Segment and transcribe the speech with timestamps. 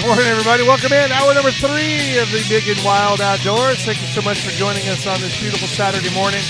[0.00, 0.62] Good morning, everybody.
[0.62, 1.12] Welcome in.
[1.12, 3.84] Hour number three of the Big and Wild Outdoors.
[3.84, 6.40] Thank you so much for joining us on this beautiful Saturday morning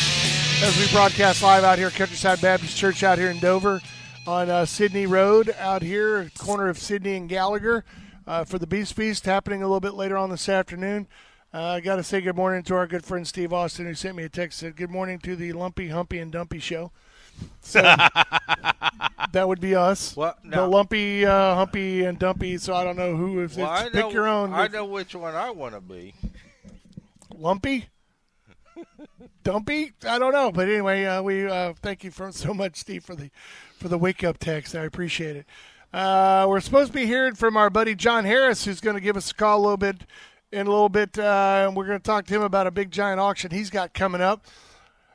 [0.63, 3.81] as we broadcast live out here Countryside Baptist Church out here in Dover
[4.25, 7.85] on uh, Sydney Road out here, corner of Sydney and Gallagher
[8.25, 11.09] uh, for the Beast Feast happening a little bit later on this afternoon.
[11.53, 14.15] Uh, I got to say good morning to our good friend Steve Austin who sent
[14.15, 16.93] me a text said good morning to the Lumpy, Humpy, and Dumpy show.
[17.63, 17.81] So
[19.33, 20.17] that would be us.
[20.17, 22.59] Well, the lumpy, uh, humpy, and dumpy.
[22.59, 23.41] So I don't know who.
[23.41, 24.53] If Well, it's I pick your own.
[24.53, 26.15] I know which one I want to be.
[27.37, 27.87] lumpy,
[29.45, 29.93] dumpy.
[30.07, 33.15] I don't know, but anyway, uh, we uh, thank you for so much, Steve, for
[33.15, 33.31] the
[33.79, 34.75] for the wake up text.
[34.75, 35.47] I appreciate it.
[35.93, 39.17] Uh, we're supposed to be hearing from our buddy John Harris, who's going to give
[39.17, 40.03] us a call a little bit
[40.53, 42.91] in a little bit, uh, and we're going to talk to him about a big
[42.91, 44.47] giant auction he's got coming up.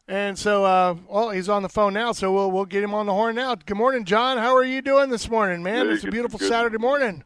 [0.07, 3.07] And so, uh, well, he's on the phone now, so we'll we'll get him on
[3.07, 3.55] the horn now.
[3.55, 4.37] Good morning, John.
[4.37, 5.87] How are you doing this morning, man?
[5.87, 6.47] Hey, it's a beautiful good.
[6.47, 7.23] Saturday morning.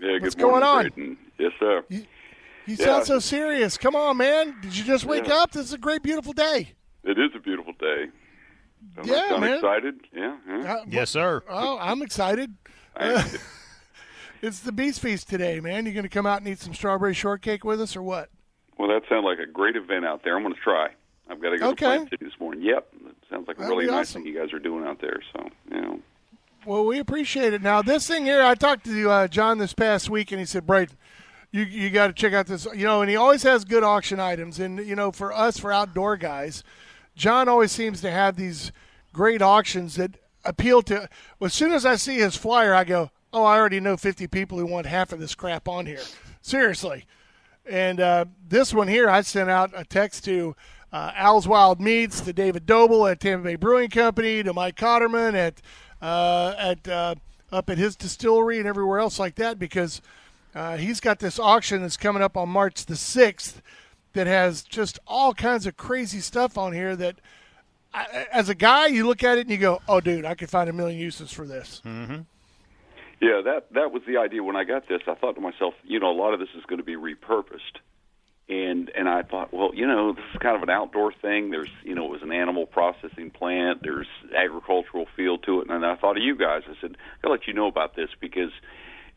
[0.00, 0.82] Yeah, What's good morning, What's going on?
[0.94, 1.18] Braden.
[1.38, 1.84] Yes, sir.
[1.88, 2.06] You
[2.66, 2.76] Yeah.
[2.84, 3.76] sound so serious.
[3.76, 4.54] Come on, man.
[4.62, 5.42] Did you just wake Yeah.
[5.42, 5.50] up?
[5.50, 6.74] This is a great, beautiful day.
[7.02, 8.10] It is a beautiful day.
[8.96, 9.54] I'm, Yeah, I'm man.
[9.54, 10.00] excited.
[10.14, 10.74] Yeah, yeah.
[10.74, 11.42] Uh, Yes, sir.
[11.48, 12.54] Oh, I'm excited.
[12.96, 13.24] I,
[14.42, 15.84] It's the Beast Feast today, man.
[15.84, 18.30] You going to come out and eat some strawberry shortcake with us or what?
[18.78, 20.36] well, that sounds like a great event out there.
[20.36, 20.90] I'm going to try.
[21.30, 21.84] I've got to go Okay.
[21.86, 22.62] to Plant City this morning.
[22.62, 24.22] Yep, it sounds like a really nice awesome.
[24.24, 25.20] thing you guys are doing out there.
[25.32, 26.00] So, you know,
[26.66, 27.62] Well, we appreciate it.
[27.62, 30.66] Now, this thing here, I talked to uh, John this past week, and he said,
[30.66, 30.96] "Braden,
[31.52, 34.18] you you got to check out this." You know, and he always has good auction
[34.20, 34.58] items.
[34.58, 36.62] And you know, for us, for outdoor guys,
[37.14, 38.72] John always seems to have these
[39.12, 40.12] great auctions that
[40.44, 41.08] appeal to.
[41.38, 44.26] Well, as soon as I see his flyer, I go, "Oh, I already know 50
[44.26, 46.00] people who want half of this crap on here."
[46.42, 47.04] Seriously.
[47.66, 50.56] And uh, this one here, I sent out a text to
[50.92, 55.34] uh, Al's Wild Meats, to David Doble at Tampa Bay Brewing Company, to Mike Cotterman
[55.34, 55.60] at
[56.02, 57.14] uh, at uh,
[57.52, 60.00] up at his distillery and everywhere else like that because
[60.54, 63.62] uh, he's got this auction that's coming up on March the sixth
[64.12, 67.16] that has just all kinds of crazy stuff on here that.
[67.92, 70.48] I, as a guy, you look at it and you go, "Oh, dude, I could
[70.48, 72.24] find a million uses for this." mhm
[73.20, 75.02] yeah, that that was the idea when I got this.
[75.06, 77.78] I thought to myself, you know, a lot of this is going to be repurposed.
[78.50, 81.50] And and I thought, well, you know, this is kind of an outdoor thing.
[81.50, 83.78] There's, you know, it was an animal processing plant.
[83.82, 85.70] There's agricultural field to it.
[85.70, 86.62] And I thought of you guys.
[86.66, 88.50] I said, I'll let you know about this because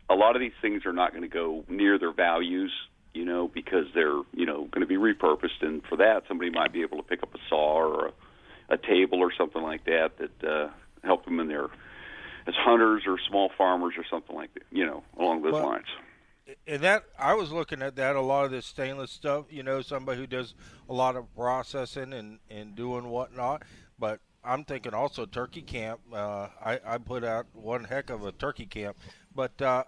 [0.08, 2.72] a lot of these things are not going to go near their values,
[3.16, 5.62] you know, because they're, you know, going to be repurposed.
[5.62, 8.78] And for that, somebody might be able to pick up a saw or a, a
[8.78, 10.70] table or something like that that uh,
[11.04, 11.70] help them in their
[12.46, 15.88] as hunters or small farmers or something like that, you know, along those Well, lines.
[16.68, 19.46] And that I was looking at that a lot of this stainless stuff.
[19.50, 20.54] You know, somebody who does
[20.90, 23.64] a lot of processing and and doing whatnot.
[23.98, 26.02] But I'm thinking also turkey camp.
[26.12, 28.98] Uh, I I put out one heck of a turkey camp.
[29.34, 29.86] But uh,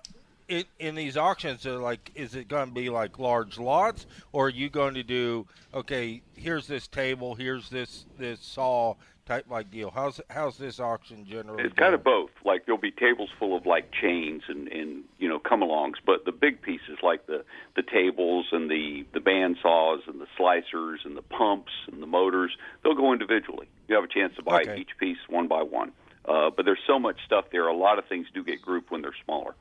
[0.48, 4.48] in in these auctions, are like, is it going to be like large lots, or
[4.48, 6.22] are you going to do okay?
[6.36, 7.36] Here's this table.
[7.36, 8.96] Here's this this saw
[9.26, 9.90] type like deal.
[9.90, 11.64] How's how's this auction generally?
[11.64, 12.30] It's kind of both.
[12.44, 16.32] Like there'll be tables full of like chains and and you know come-alongs, but the
[16.32, 17.44] big pieces like the
[17.76, 22.08] the tables and the the band saws and the slicers and the pumps and the
[22.08, 23.68] motors, they'll go individually.
[23.88, 24.78] You have a chance to buy Okay.
[24.78, 25.92] each piece one by one.
[26.28, 27.68] Uh, but there's so much stuff there.
[27.68, 29.54] A lot of things do get grouped when they're smaller.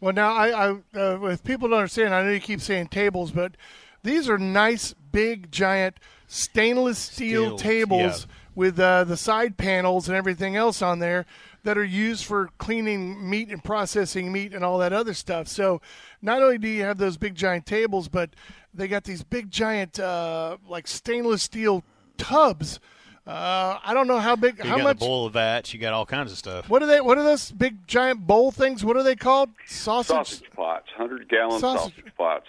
[0.00, 3.30] Well, now I, I uh, if people don't understand, I know you keep saying tables,
[3.30, 3.56] but
[4.02, 5.96] these are nice, big, giant
[6.26, 8.34] stainless steel Steel, tables yeah.
[8.54, 11.26] with uh, the side panels and everything else on there
[11.62, 15.48] that are used for cleaning meat and processing meat and all that other stuff.
[15.48, 15.80] So,
[16.20, 18.30] not only do you have those big, giant tables, but
[18.72, 21.82] they got these big, giant, uh, like stainless steel
[22.18, 22.80] tubs.
[23.26, 24.98] Uh, I don't know how big, You how got much.
[24.98, 25.72] the bowl of vats.
[25.72, 26.68] You got all kinds of stuff.
[26.68, 27.00] What are they?
[27.00, 28.84] What are those big giant bowl things?
[28.84, 29.48] What are they called?
[29.66, 30.08] Sausage.
[30.14, 32.12] Sausage pots, hundred gallon Sausage- sausage.
[32.18, 32.46] pots,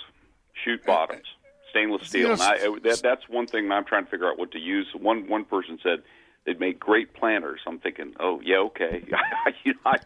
[0.65, 1.23] shoot bottoms,
[1.69, 2.21] stainless steel.
[2.21, 4.51] You and know, I, s- that, that's one thing I'm trying to figure out what
[4.51, 4.87] to use.
[4.99, 6.03] One one person said
[6.45, 7.61] they'd make great planters.
[7.65, 9.01] I'm thinking, oh yeah, okay.
[9.63, 9.97] you know, I,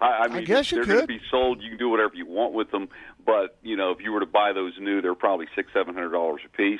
[0.00, 1.08] I, I mean, guess you they're going to could.
[1.08, 1.60] be sold.
[1.60, 2.88] You can do whatever you want with them,
[3.26, 6.10] but you know, if you were to buy those new, they're probably six seven hundred
[6.12, 6.78] dollars a piece.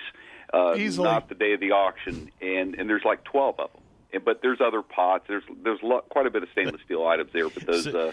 [0.53, 1.09] Uh, Easily.
[1.09, 3.83] Not the day of the auction, and and there's like twelve of them.
[4.13, 5.25] And, but there's other pots.
[5.29, 7.49] There's there's lo- quite a bit of stainless steel items there.
[7.49, 8.13] But those, uh,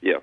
[0.00, 0.14] yeah.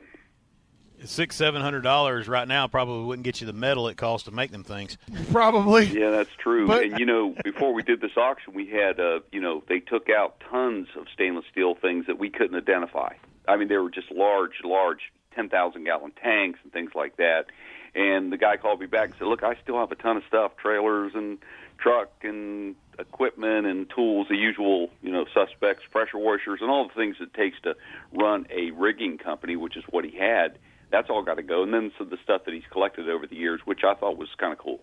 [1.03, 4.31] Six, seven hundred dollars right now probably wouldn't get you the metal it costs to
[4.31, 4.99] make them things.
[5.31, 5.85] Probably.
[5.85, 6.67] Yeah, that's true.
[6.67, 9.79] But- and you know, before we did this auction, we had uh, you know, they
[9.79, 13.13] took out tons of stainless steel things that we couldn't identify.
[13.47, 17.47] I mean, they were just large, large, ten thousand gallon tanks and things like that.
[17.93, 20.23] And the guy called me back and said, "Look, I still have a ton of
[20.27, 21.37] stuff, trailers and
[21.77, 26.93] truck and equipment and tools, the usual, you know, suspects, pressure washers, and all the
[26.93, 27.75] things it takes to
[28.13, 30.57] run a rigging company, which is what he had.
[30.91, 31.63] That's all got to go.
[31.63, 34.17] And then some of the stuff that he's collected over the years, which I thought
[34.17, 34.79] was kind of cool.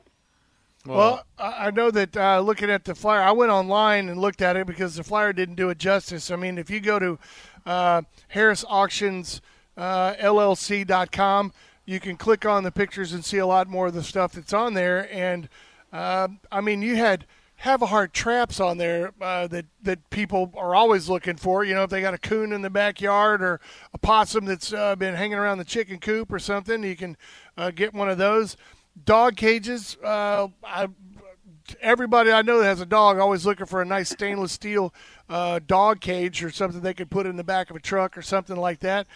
[0.87, 4.57] Well, I know that uh, looking at the flyer, I went online and looked at
[4.57, 6.31] it because the flyer didn't do it justice.
[6.31, 7.19] I mean, if you go to
[7.67, 9.43] uh, Harris Auctions
[9.77, 11.53] uh, LLC.com,
[11.89, 14.53] you can click on the pictures and see a lot more of the stuff that's
[14.53, 15.09] on there.
[15.11, 15.49] And
[15.91, 17.25] uh, I mean, you had
[17.57, 21.65] have a Havahart traps on there uh, that that people are always looking for.
[21.65, 23.59] You know, if they got a coon in the backyard or
[23.95, 27.17] a possum that's uh, been hanging around the chicken coop or something, you can
[27.57, 28.59] uh, get one of those.
[29.03, 29.97] Dog cages.
[30.05, 30.89] Uh, I,
[31.81, 34.93] everybody I know that has a dog always looking for a nice stainless steel
[35.31, 38.23] uh, dog cage or something they could put in the back of a truck or
[38.23, 39.07] something like that.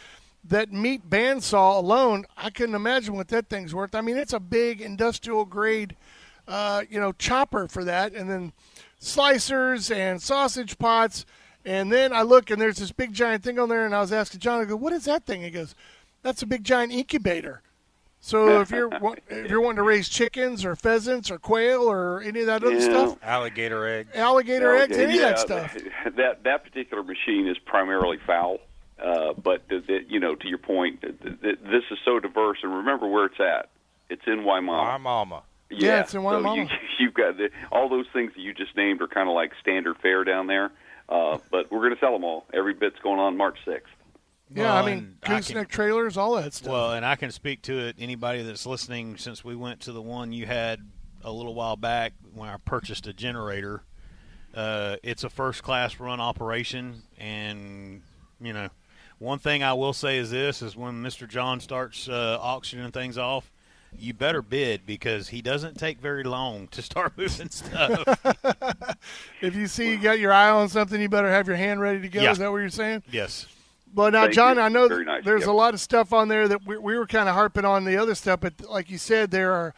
[0.45, 3.95] That meat bandsaw alone, I couldn't imagine what that thing's worth.
[3.95, 5.95] I mean, it's a big industrial grade,
[6.49, 8.53] uh, you know, chopper for that, and then
[9.01, 11.25] slicers and sausage pots.
[11.65, 14.13] And then I look and there's this big giant thing on there, and I was
[14.13, 15.77] asking John, I go, "What is that thing?" He goes,
[16.23, 17.63] "That's a big giant incubator."
[18.21, 18.91] So if you're
[19.29, 22.75] if you're wanting to raise chickens or pheasants or quail or any of that other
[22.75, 22.81] Yeah.
[22.81, 24.09] stuff, Alligator egg.
[24.15, 25.77] alligator eggs, any yeah, of that stuff.
[26.17, 28.59] That that particular machine is primarily foul,
[29.03, 32.59] uh, but the, the, you know, to your point, th th this is so diverse.
[32.63, 33.69] And remember where it's at.
[34.09, 35.01] It's in My Wimauma.
[35.01, 35.43] mama.
[35.71, 36.57] Yeah, it's in so Wimauma.
[36.57, 36.67] you,
[36.99, 39.97] you've got the, all those things that you just named are kind of like standard
[40.03, 40.71] fare down there.
[41.09, 42.47] Uh, but we're going to sell them all.
[42.55, 43.93] Every bit's going on March sixth.
[44.55, 46.71] Yeah, Well, I mean and gooseneck trailers, all that stuff.
[46.71, 47.97] Well, and I can speak to it.
[47.99, 50.81] Anybody that's listening, since we went to the one you had
[51.25, 53.83] a little while back when I purchased a generator,
[54.55, 57.03] uh, it's a first class run operation.
[57.19, 58.03] And,
[58.41, 58.69] you know,
[59.23, 61.29] one thing I will say is this is when Mr.
[61.29, 63.51] John starts uh, auctioning things off,
[63.97, 68.03] you better bid because he doesn't take very long to start moving stuff.
[69.41, 72.01] if you see you got your eye on something, you better have your hand ready
[72.01, 72.21] to go.
[72.21, 72.33] Yeah.
[72.33, 73.03] Is that what you're saying?
[73.11, 73.47] yes.
[73.95, 74.63] Well, now, Thank John, you.
[74.63, 75.23] I know nice.
[75.23, 75.51] there's Yep.
[75.51, 77.99] a lot of stuff on there that we, we were kind of harping on the
[77.99, 79.75] other stuff, but like you said, there are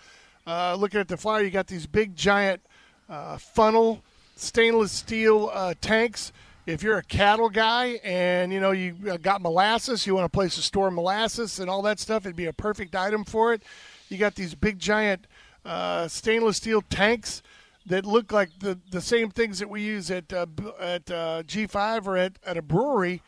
[0.46, 2.62] uh, looking at the flyer, you got these big giant
[3.08, 4.02] uh, funnel
[4.36, 6.32] stainless steel uh, tanks.
[6.66, 10.30] If you're a cattle guy and you know you uh, got molasses, you want a
[10.30, 13.62] place to store molasses and all that stuff, it'd be a perfect item for it.
[14.08, 15.26] You got these big giant
[15.64, 17.42] uh, stainless steel tanks
[17.86, 20.46] that look like the the same things that we use at uh,
[20.80, 23.22] at uh, G5 or at, at a brewery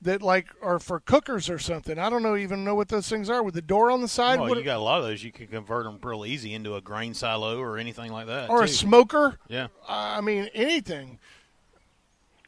[0.00, 1.98] that like are for cookers or something.
[1.98, 4.38] I don't know even know what those things are with the door on the side,
[4.40, 5.24] Well, you got a lot of those.
[5.24, 8.48] You can convert them real easy into a grain silo or anything like that.
[8.48, 9.38] or a smoker.
[9.48, 9.68] Yeah.
[9.88, 11.18] I mean anything.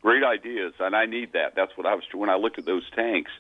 [0.03, 1.55] Great ideas, and I need that.
[1.55, 3.31] That's what I was when I looked at those tanks.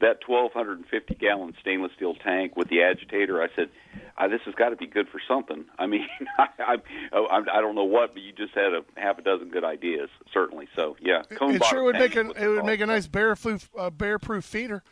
[0.00, 3.70] That 1,250 gallon stainless steel tank with the agitator, I said,
[4.18, 6.06] ah, "This has got to be good for something." I mean,
[6.38, 6.76] I, I,
[7.12, 10.08] I, I don't know what, but you just had a half a dozen good ideas,
[10.32, 10.68] certainly.
[10.76, 12.86] So, yeah, cone it bottom sure would make a is what it would make a
[12.86, 14.82] nice bear proof uh, bear proof feeder.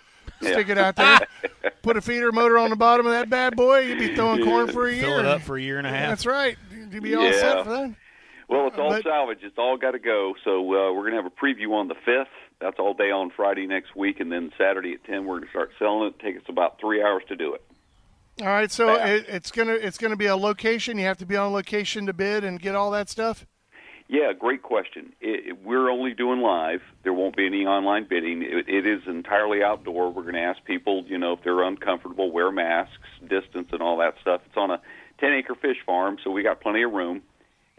[0.40, 0.52] Yeah.
[0.52, 1.20] Stick it out there.
[1.82, 3.80] Put a feeder motor on the bottom of that bad boy.
[3.80, 5.02] You'd be throwing corn for a year.
[5.02, 6.10] Fill it up for a year and a half.
[6.10, 6.56] That's right.
[6.90, 7.94] You'd be all set for that.
[8.48, 9.40] Well, it's all But- salvage.
[9.42, 10.34] It's all got to go.
[10.44, 12.28] So uh, we're going to have a preview on the fifth.
[12.60, 15.50] That's all day on Friday next week, and then Saturday at ten we're going to
[15.50, 16.18] start selling it.
[16.20, 17.62] Take us about three hours to do it.
[18.40, 20.96] All right, so it, it's gonna it's gonna be a location.
[20.98, 23.44] You have to be on location to bid and get all that stuff.
[24.08, 25.12] Yeah, great question.
[25.20, 26.82] It, we're only doing live.
[27.02, 28.42] There won't be any online bidding.
[28.42, 30.10] It, it is entirely outdoor.
[30.12, 33.96] We're going to ask people, you know, if they're uncomfortable, wear masks, distance, and all
[33.98, 34.42] that stuff.
[34.44, 34.80] It's on a
[35.18, 37.22] 10 acre fish farm, so we got plenty of room.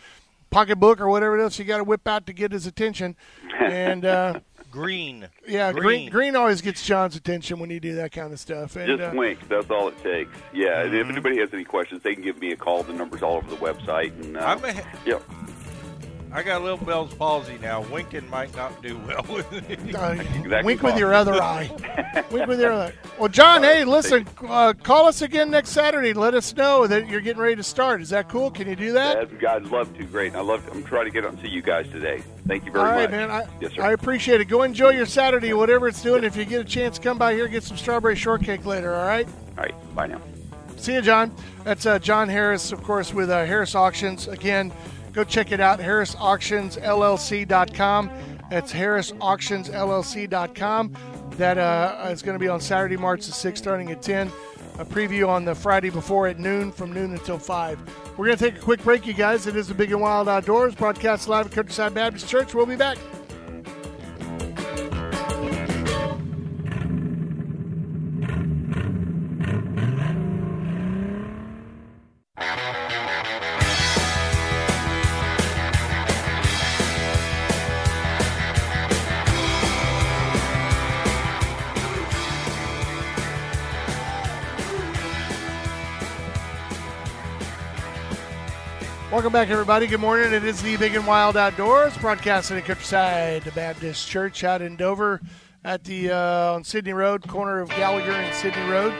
[0.51, 3.17] pocketbook or whatever else you got to whip out to get his attention.
[3.59, 4.41] And uh,
[4.75, 5.29] Green.
[5.47, 5.83] yeah, green.
[5.83, 6.11] Green.
[6.11, 8.75] green always gets John's attention when you do that kind of stuff.
[8.75, 9.49] And just uh, wink.
[9.49, 10.37] That's all it takes.
[10.53, 12.83] Yeah, and if anybody has any questions, they can give me a call.
[12.83, 14.21] The number's all over the website.
[14.21, 14.75] And uh, I'm a,
[15.07, 15.23] yep.
[16.35, 17.83] I got a little Bell's palsy now.
[17.83, 19.93] Winking might not do well with me.
[19.95, 20.61] Uh, Exactly.
[20.65, 21.71] wink with your other eye.
[22.33, 22.93] wink with your other.
[23.19, 26.13] Well, John, hey, listen, uh, call us again next Saturday.
[26.13, 28.03] Let us know that you're getting ready to start.
[28.03, 28.51] Is that cool?
[28.51, 29.17] Can you do that?
[29.17, 30.05] I'd, I'd love to.
[30.05, 30.35] Great.
[30.35, 30.69] I love.
[30.73, 32.25] I'm trying to get out and see you guys today.
[32.49, 32.93] Thank you very much.
[32.93, 33.29] All right, much.
[33.29, 33.31] man.
[33.31, 33.83] I, yes, sir.
[33.83, 34.47] I appreciate it.
[34.47, 36.25] Go enjoy your Saturday, whatever it's doing.
[36.25, 38.93] If you get a chance, come by here, get some strawberry shortcake later.
[38.95, 39.29] All right.
[39.57, 39.95] all right.
[39.95, 40.21] Bye now.
[40.77, 41.33] See you, John.
[41.63, 44.27] That's uh, John Harris, of course, with uh, Harris Auctions.
[44.29, 44.73] Again,
[45.15, 48.11] go check it out, harrisauctionsllc.com.
[48.51, 50.97] That's harrisauctionsllc.com.
[51.37, 54.31] That uh, is going to be on Saturday, March the 6th, starting at 10.
[54.79, 57.79] A preview on the Friday before at noon, from noon until 5.
[58.17, 59.47] We're going to take a quick break, you guys.
[59.47, 62.55] It is the Big and Wild Outdoors, broadcast live at Countryside Baptist Church.
[62.55, 62.99] We'll be back.
[89.15, 89.87] Welcome back, everybody.
[89.87, 90.33] Good morning.
[90.33, 95.21] It is the Big and Wild Outdoors, broadcasting at Countryside Baptist Church out in Dover
[95.63, 98.93] at the uh, on Sydney Road, corner of Gallagher and Sydney Road.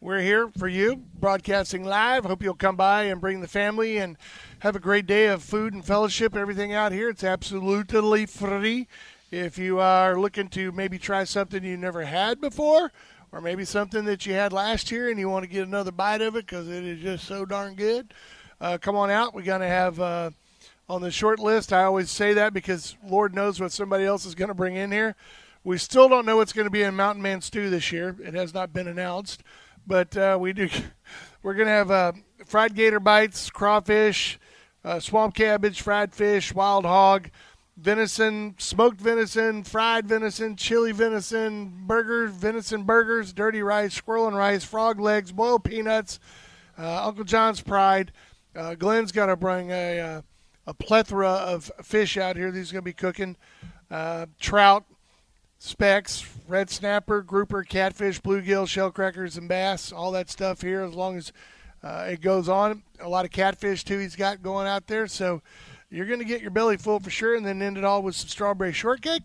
[0.00, 2.24] We're here for you, broadcasting live.
[2.24, 4.16] Hope you'll come by and bring the family and
[4.58, 7.08] have a great day of food and fellowship everything out here.
[7.08, 8.88] It's absolutely free.
[9.30, 12.90] If you are looking to maybe try something you never had before,
[13.30, 16.22] or maybe something that you had last year and you want to get another bite
[16.22, 18.14] of it because it is just so darn good,
[18.60, 19.34] uh, come on out.
[19.34, 20.30] We're going to have uh,
[20.88, 21.72] on the short list.
[21.72, 24.90] I always say that because Lord knows what somebody else is going to bring in
[24.90, 25.14] here.
[25.64, 28.16] We still don't know what's going to be in Mountain Man Stew this year.
[28.24, 29.42] It has not been announced,
[29.86, 30.68] but uh, we do.
[31.42, 32.12] We're going to have uh,
[32.46, 34.38] fried gator bites, crawfish,
[34.84, 37.30] uh, swamp cabbage, fried fish, wild hog,
[37.76, 44.64] venison, smoked venison, fried venison, chili venison, burgers, venison burgers, dirty rice, squirrel and rice,
[44.64, 46.18] frog legs, boiled peanuts,
[46.78, 48.12] uh, Uncle John's Pride.
[48.58, 50.22] Uh, Glenn's got to bring a, uh,
[50.66, 52.50] a plethora of fish out here.
[52.50, 53.36] These going to be cooking
[53.88, 54.84] uh, trout,
[55.60, 59.92] specks, red snapper, grouper, catfish, bluegill, shell crackers, and bass.
[59.92, 61.32] All that stuff here, as long as
[61.84, 62.82] uh, it goes on.
[62.98, 63.98] A lot of catfish too.
[63.98, 65.40] He's got going out there, so
[65.88, 68.16] you're going to get your belly full for sure, and then end it all with
[68.16, 69.22] some strawberry shortcake.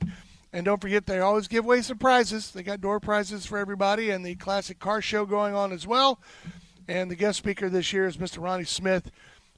[0.55, 2.51] And don't forget, they always give away some prizes.
[2.51, 6.19] They got door prizes for everybody, and the classic car show going on as well.
[6.87, 8.41] And the guest speaker this year is Mr.
[8.43, 9.09] Ronnie Smith,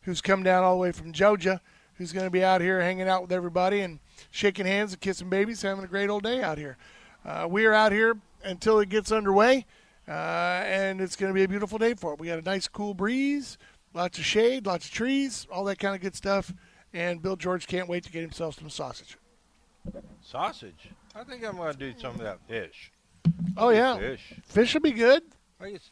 [0.04, 1.60] who's come down all the way from Georgia,
[1.96, 5.30] who's going to be out here hanging out with everybody and shaking hands and kissing
[5.30, 6.78] babies, having a great old day out here.
[7.26, 9.66] Uh, we are out here until it gets underway,
[10.08, 12.20] uh, and it's going to be a beautiful day for it.
[12.20, 13.58] We got a nice cool breeze,
[13.94, 16.54] lots of shade, lots of trees, all that kind of good stuff.
[16.94, 19.18] And Bill George can't wait to get himself some sausage.
[20.22, 20.90] Sausage.
[21.16, 22.92] I think I'm going to do some of that fish.
[23.58, 24.34] Oh yeah, Fish.
[24.46, 25.24] fish will be good.
[25.60, 25.90] I guess,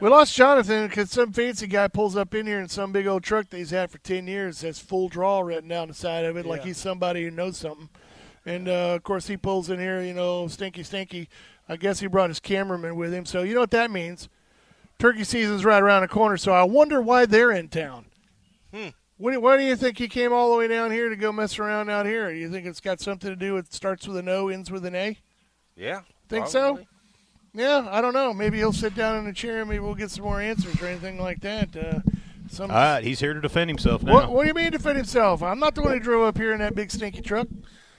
[0.00, 3.22] We lost Jonathan because some fancy guy pulls up in here in some big old
[3.22, 6.36] truck that he's had for 10 years has full draw written down the side of
[6.36, 7.88] it like he's somebody who knows something.
[8.46, 11.28] And, uh, of course, he pulls in here, you know, stinky, stinky.
[11.68, 13.24] I guess he brought his cameraman with him.
[13.24, 14.28] So, you know what that means?
[14.98, 18.06] Turkey season's right around the corner, so I wonder why they're in town.
[18.72, 18.88] Hmm.
[19.16, 21.58] What why do you think he came all the way down here to go mess
[21.58, 22.30] around out here?
[22.30, 24.84] Do you think it's got something to do with starts with an O, ends with
[24.84, 25.18] an A?
[25.76, 26.00] yeah.
[26.28, 26.80] Think so?
[27.54, 27.62] Probably.
[27.88, 28.32] Yeah, I don't know.
[28.34, 30.86] Maybe he'll sit down in a chair and maybe we'll get some more answers or
[30.86, 31.76] anything like that.
[31.76, 32.00] Uh,
[32.50, 34.12] some, All right, he's here to defend himself now.
[34.12, 35.42] what, what do you mean defend himself?
[35.42, 37.48] I'm not the one who drove up here in that big stinky truck.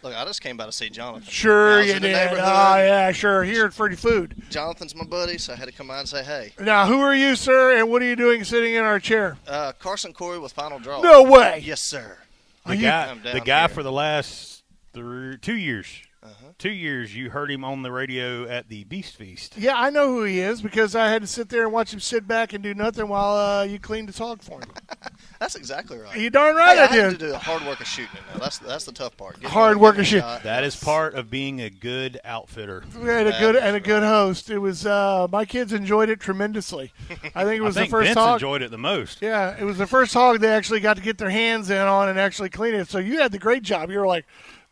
[0.03, 1.27] Look, I just came by to see Jonathan.
[1.27, 2.03] Sure you did.
[2.03, 2.37] neighborhood.
[2.43, 3.43] Oh, yeah, sure.
[3.43, 4.35] Here at Fruity Food.
[4.51, 6.53] Jonathan's my buddy, so I had to come by and say hey.
[6.59, 9.39] Now, who are you, sir, and what are you doing sitting in our chair?
[9.47, 11.01] Uh, Carson Corey with Final Draw.
[11.01, 11.63] No way.
[11.65, 12.19] Yes, sir.
[12.67, 13.67] the Are guy, I'm the guy here.
[13.69, 15.87] for the last three, two years,
[16.25, 16.47] Uh-huh.
[16.57, 19.55] two years, you heard him on the radio at the Beast Feast.
[19.57, 21.99] Yeah, I know who he is because I had to sit there and watch him
[21.99, 24.69] sit back and do nothing while uh, you cleaned the hog for him.
[25.39, 26.17] That's exactly right.
[26.17, 27.19] You darn right Hey, I I had to did.
[27.19, 28.21] do the hard work of shooting it.
[28.33, 29.35] Now that's that's the tough part.
[29.35, 30.43] Getting Hard work of getting shoot- shot.
[30.43, 32.83] That is part of being a good outfitter.
[32.99, 34.49] We had a good and a good host.
[34.49, 36.93] It was uh, my kids enjoyed it tremendously.
[37.35, 38.35] I think it was I think the first Vince hog.
[38.35, 39.21] enjoyed it the most.
[39.21, 42.07] Yeah, it was the first hog they actually got to get their hands in on
[42.09, 42.87] and actually clean it.
[42.87, 43.91] So you had the great job.
[43.91, 44.25] You were like,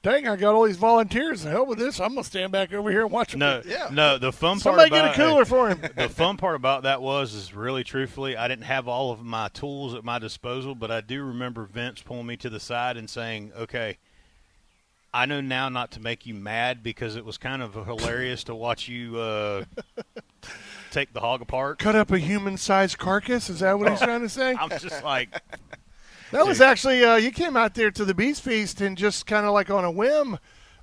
[0.04, 1.42] "Dang, I got all these volunteers.
[1.44, 2.00] The hell with this.
[2.00, 3.88] I'm gonna stand back over here and watch them." No, Yeah.
[3.92, 4.18] no.
[4.20, 5.82] The fun Somebody part get a about cooler for him.
[5.96, 9.48] the fun part about that was is really truthfully, I didn't have all of my
[9.48, 13.10] tools at my disposal, but I do remember Vince pulling me to the side and
[13.10, 13.98] saying, "Okay,
[15.14, 18.56] I know now not to make you mad because it was kind of hilarious to
[18.56, 19.64] watch you uh,
[20.92, 23.50] take the hog apart." Cut up a human-sized carcass.
[23.50, 24.54] Is that what he's trying to say?
[24.54, 25.30] I'm just like,
[26.32, 29.46] That was actually uh, you came out there to the Beast Feast and just kind
[29.46, 30.40] of like on a whim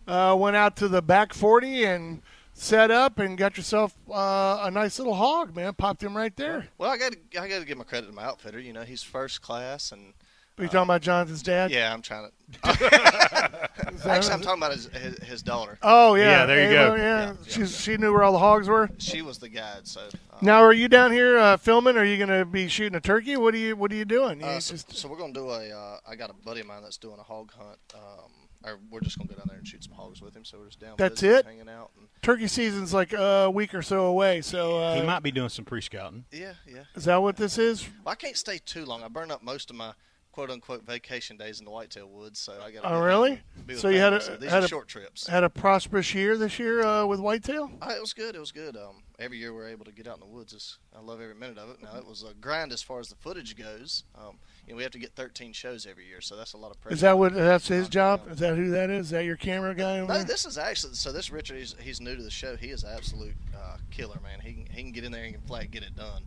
[0.07, 4.71] uh, went out to the back forty and set up and got yourself uh, a
[4.71, 5.73] nice little hog, man.
[5.75, 6.69] Popped him right there.
[6.79, 8.61] Well, I got I got to give my credit to my outfitter.
[8.61, 10.15] You know, he's first class, and
[10.61, 11.71] Are you talking about Jonathan's dad?
[11.71, 12.33] yeah, I'm trying to.
[14.05, 15.79] Actually, I'm talking about his his, his daughter.
[15.83, 16.95] Oh yeah, Yeah, there you Ava, go.
[16.97, 18.91] Yeah, Yeah, yeah, She's, she knew where all the hogs were.
[18.99, 20.01] She was the guide, so.
[20.03, 21.97] Uh, Now, are you down here uh, filming?
[21.97, 23.39] Are you going to be shooting a turkey?
[23.39, 24.41] What are you What are you doing?
[24.41, 25.71] You Uh, so, just- so we're gonna do a.
[25.71, 27.79] Uh, I got a buddy of mine that's doing a hog hunt.
[27.95, 28.31] Um,
[28.65, 30.45] or we're just gonna go down there and shoot some hogs with him.
[30.45, 30.95] So we're just down.
[30.99, 31.47] That's visiting, it?
[31.47, 31.91] Hanging out.
[31.99, 34.43] And, turkey season's like a week or so away.
[34.43, 36.25] So uh, he might be doing some pre-scouting.
[36.31, 36.83] yeah, yeah.
[36.95, 37.89] is that what this is?
[38.05, 39.03] Well, I can't stay too long.
[39.03, 39.93] I burn up most of my
[40.33, 42.83] quote unquote vacation days in the whitetail woods, so I got.
[42.85, 43.41] Oh, really?
[43.77, 45.27] So you had a- these had a- short trips.
[45.27, 47.71] Had a prosperous year this year uh, with whitetail.
[47.81, 48.35] Uh, it was good.
[48.35, 48.77] It was good.
[48.77, 50.53] Um, every year we're able to get out in the woods.
[50.53, 51.83] It's, I love every minute of it.
[51.83, 54.05] Now it was a grind as far as the footage goes.
[54.17, 56.71] Um, you know, we have to get 13 shows every year, so that's a lot
[56.71, 56.95] of pressure.
[56.95, 57.35] Is that what?
[57.35, 58.23] That's his job.
[58.31, 59.07] Is that who that is?
[59.07, 59.99] Is that your camera guy?
[60.01, 60.25] No, there?
[60.25, 61.13] this is actually so.
[61.13, 62.57] This Richard, he's, he's new to the show.
[62.57, 64.41] He is an absolute uh, killer, man.
[64.41, 66.23] He can he can get in there and can flat get it done.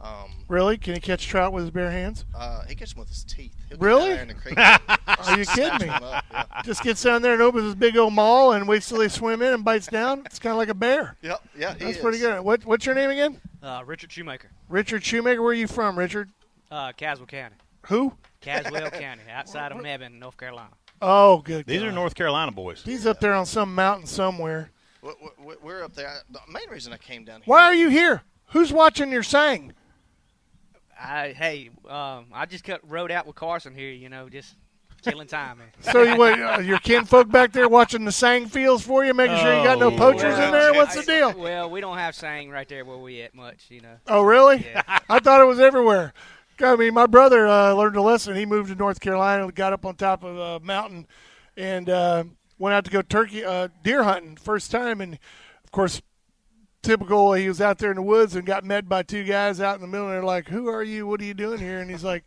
[0.00, 0.76] Um, Really?
[0.78, 2.24] Can he catch trout with his bare hands?
[2.34, 3.54] uh, he catches them with his teeth.
[3.68, 4.12] He'll Really?
[4.12, 4.56] in the creek.
[4.58, 5.92] Are you kidding me?
[5.92, 6.44] Up, yeah.
[6.64, 9.42] Just gets down there and opens his big old maul and waits till they swim
[9.42, 10.22] in and bites down.
[10.26, 11.16] It's kind of like a bear.
[11.22, 12.02] Yep, yeah, he That's is.
[12.02, 12.40] pretty good.
[12.42, 13.40] What, what's your name again?
[13.62, 15.40] Uh, Richard Shoemaker, Richard Shoemaker.
[15.42, 16.30] Where are you from, Richard?
[16.70, 17.56] uh, Caswell County,
[17.86, 18.12] Who?
[18.40, 20.70] Caswell County, outside of Mebane, North Carolina.
[21.02, 21.66] Oh, good.
[21.66, 21.88] These God.
[21.88, 22.82] are North Carolina boys.
[22.84, 24.70] He's up there on some mountain somewhere.
[25.02, 25.12] We-
[25.44, 26.12] we- We're up there.
[26.30, 27.44] The main reason I came down here.
[27.46, 28.22] Why are you here?
[28.50, 29.72] Who's watching your sang?
[31.00, 33.90] I hey, um, I just cut rode out with Carson here.
[33.90, 34.54] You know, just
[35.02, 35.58] killing time.
[35.58, 35.68] Man.
[35.92, 39.36] So you what, uh, your kinfolk back there watching the sang fields for you, making
[39.38, 40.72] sure you got no Oh, poachers in there?
[40.72, 40.76] Lord.
[40.76, 41.32] What's the deal?
[41.38, 43.66] Well, we don't have sang right there where we at much.
[43.68, 43.96] You know.
[44.06, 44.64] Oh, really?
[44.64, 44.82] Yeah.
[45.08, 46.12] I thought it was everywhere.
[46.60, 48.34] I mean, my brother uh, learned a lesson.
[48.34, 51.06] He moved to North Carolina, got up on top of a mountain,
[51.56, 52.24] and uh,
[52.58, 55.02] went out to go turkey uh, deer hunting first time.
[55.02, 55.18] And
[55.64, 56.00] of course,
[56.86, 59.74] typical, he was out there in the woods and got met by two guys out
[59.74, 60.06] in the middle.
[60.06, 61.06] And they're like, "Who are you?
[61.06, 62.24] What are you doing here?" And he's like.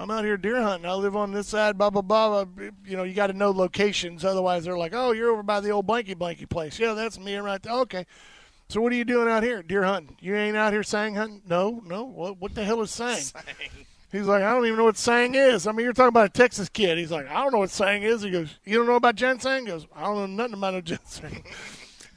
[0.00, 0.88] I'm out here deer hunting.
[0.88, 2.44] I live on this side, blah blah blah.
[2.44, 2.68] blah.
[2.86, 5.70] You know, you got to know locations, otherwise they're like, "Oh, you're over by the
[5.70, 7.72] old blanky blanky place." Yeah, that's me right there.
[7.72, 8.06] Okay,
[8.70, 9.62] so what are you doing out here?
[9.62, 10.16] Deer hunting.
[10.20, 11.40] You ain't out here sang hunting?
[11.48, 12.04] No, no.
[12.04, 13.22] What, what the hell is sang?
[14.12, 15.66] He's like, I don't even know what sang is.
[15.66, 16.98] I mean, you're talking about a Texas kid.
[16.98, 18.20] He's like, I don't know what sang is.
[18.20, 19.64] He goes, You don't know about ginseng?
[19.64, 21.44] He goes, I don't know nothing about no ginseng.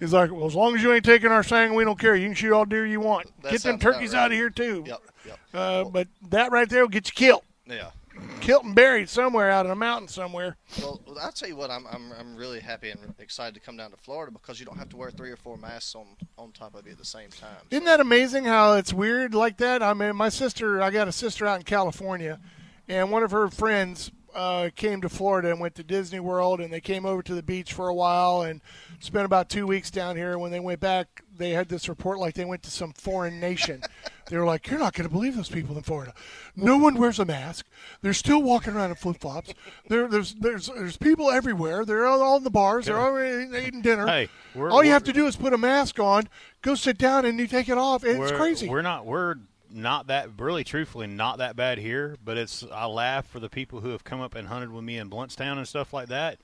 [0.01, 2.15] He's like, Well, as long as you ain't taking our sang, we don't care.
[2.15, 3.27] You can shoot all deer you want.
[3.43, 4.21] That get them turkeys right.
[4.21, 4.83] out of here too.
[4.87, 5.39] Yep, yep.
[5.53, 7.43] Uh, but that right there will get you killed.
[7.67, 7.91] Yeah.
[8.39, 10.57] Killed and buried somewhere out in a mountain somewhere.
[10.79, 13.91] Well, I'll tell you what, I'm, I'm, I'm really happy and excited to come down
[13.91, 16.73] to Florida because you don't have to wear three or four masks on, on top
[16.73, 17.55] of you at the same time.
[17.69, 19.83] Isn't that amazing how it's weird like that?
[19.83, 22.39] I mean, my sister, I got a sister out in California,
[22.87, 26.71] and one of her friends uh, came to Florida and went to Disney World, and
[26.71, 28.61] they came over to the beach for a while and
[28.99, 30.37] spent about two weeks down here.
[30.37, 33.81] When they went back, they had this report like they went to some foreign nation.
[34.29, 36.13] they were like, "You're not going to believe those people in Florida.
[36.55, 37.65] No one wears a mask.
[38.01, 39.53] They're still walking around in flip flops.
[39.87, 41.85] There's, there's, there's people everywhere.
[41.85, 42.85] They're all, in the bars.
[42.85, 44.07] They're already eating dinner.
[44.07, 46.29] Hey, all you have to do is put a mask on,
[46.61, 48.03] go sit down, and you take it off.
[48.03, 48.69] It's crazy.
[48.69, 49.05] We're not.
[49.05, 49.35] We're
[49.73, 50.29] not that.
[50.37, 52.17] Really, truthfully, not that bad here.
[52.23, 52.63] But it's.
[52.71, 55.57] I laugh for the people who have come up and hunted with me in Blountstown
[55.57, 56.39] and stuff like that.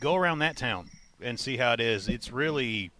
[0.00, 0.90] Go around that town
[1.20, 2.08] and see how it is.
[2.08, 2.90] It's really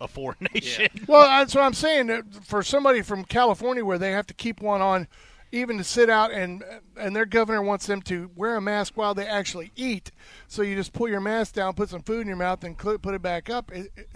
[0.00, 0.88] a foreign nation.
[1.06, 2.22] Well, that's what I'm saying.
[2.44, 5.06] For somebody from California, where they have to keep one on,
[5.52, 6.64] even to sit out, and
[6.96, 10.10] and their governor wants them to wear a mask while they actually eat.
[10.48, 13.14] So you just pull your mask down, put some food in your mouth, and put
[13.14, 13.70] it back up.
[13.72, 14.08] It, it,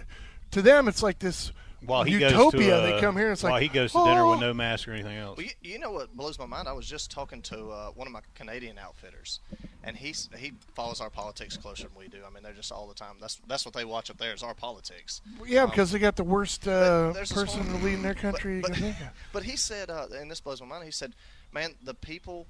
[0.51, 1.53] to them, it's like this
[1.85, 2.31] While he utopia.
[2.37, 4.31] goes to, uh, they come here, and it's while like he goes to dinner "Oh."
[4.31, 5.37] with no mask or anything else.
[5.37, 6.67] Well, you, you know what blows my mind?
[6.67, 9.39] I was just talking to uh, one of my Canadian outfitters,
[9.83, 12.19] and he's he follows our politics closer than we do.
[12.25, 13.15] I mean, they're just all the time.
[13.19, 15.21] That's that's what they watch up there is our politics.
[15.45, 18.61] Yeah, Um, because they got the worst uh, there's this person whole- leading their country.
[18.61, 18.93] But, but,
[19.33, 20.85] but he said, uh, and this blows my mind.
[20.85, 21.13] He said,
[21.51, 22.45] "Man, the people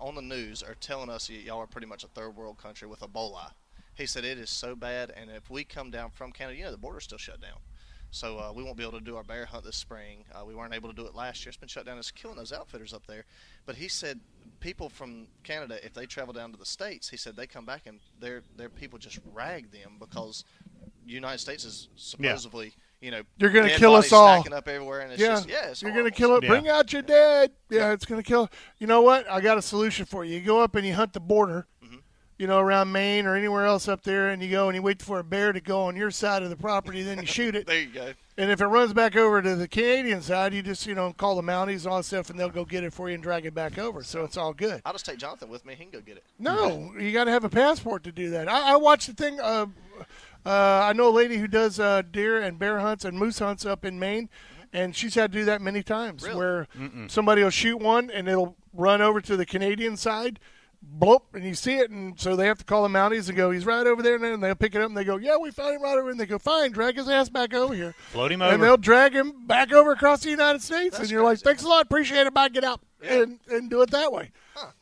[0.00, 2.88] on the news are telling us y- y'all are pretty much a third world country
[2.88, 3.52] with Ebola."
[3.94, 6.70] He said it is so bad, and if we come down from Canada, you know
[6.70, 7.58] the border's still shut down.
[8.12, 10.24] So uh, we won't be able to do our bear hunt this spring.
[10.34, 11.48] Uh, we weren't able to do it last year.
[11.48, 11.96] It's been shut down.
[11.96, 13.24] It's killing those outfitters up there.
[13.64, 14.20] But he said
[14.60, 17.86] people from Canada, if they travel down to the states, he said they come back
[17.86, 20.44] and their their people just rag them because
[21.06, 24.40] the United States is supposedly, you know, You're gonna kill us all.
[24.40, 26.42] stacking up everywhere, and it's yeah, just yeah, it's you're gonna kill it.
[26.42, 26.50] Yeah.
[26.50, 27.52] Bring out your dead.
[27.70, 28.50] Yeah, it's gonna kill.
[28.78, 29.28] You know what?
[29.30, 30.34] I got a solution for you.
[30.34, 31.66] You go up and you hunt the border.
[32.32, 32.42] Mm-hmm.
[32.42, 35.00] You know, around Maine or anywhere else up there, and you go and you wait
[35.02, 37.66] for a bear to go on your side of the property, then you shoot it.
[37.72, 38.12] There you go.
[38.36, 41.36] And if it runs back over to the Canadian side, you just you know call
[41.36, 43.46] the Mounties and all that stuff, and they'll go get it for you and drag
[43.46, 44.02] it back over.
[44.02, 44.82] So it's all good.
[44.84, 45.74] I'll just take Jonathan with me.
[45.74, 46.24] He can go get it.
[46.38, 48.48] No, you got to have a passport to do that.
[48.48, 49.38] I, I watched the thing.
[49.38, 49.66] Uh,
[50.44, 53.64] uh, I know a lady who does uh, deer and bear hunts and moose hunts
[53.64, 54.28] up in Maine,
[54.72, 56.24] and she's had to do that many times.
[56.24, 56.36] Really?
[56.36, 56.68] Where
[57.06, 60.40] somebody will shoot one and it'll run over to the Canadian side,
[60.98, 63.50] bloop, and you see it, and so they have to call the Mounties and go,
[63.50, 65.74] "He's right over there," and they'll pick it up and they go, "Yeah, we found
[65.74, 68.42] him right over," and they go, "Fine, drag his ass back over here." Float him
[68.42, 71.38] over, And they'll drag him back over across the United States, That's and you're like,
[71.38, 72.34] "Thanks a lot, appreciate it.
[72.34, 74.30] Bye, get out and and do it that way."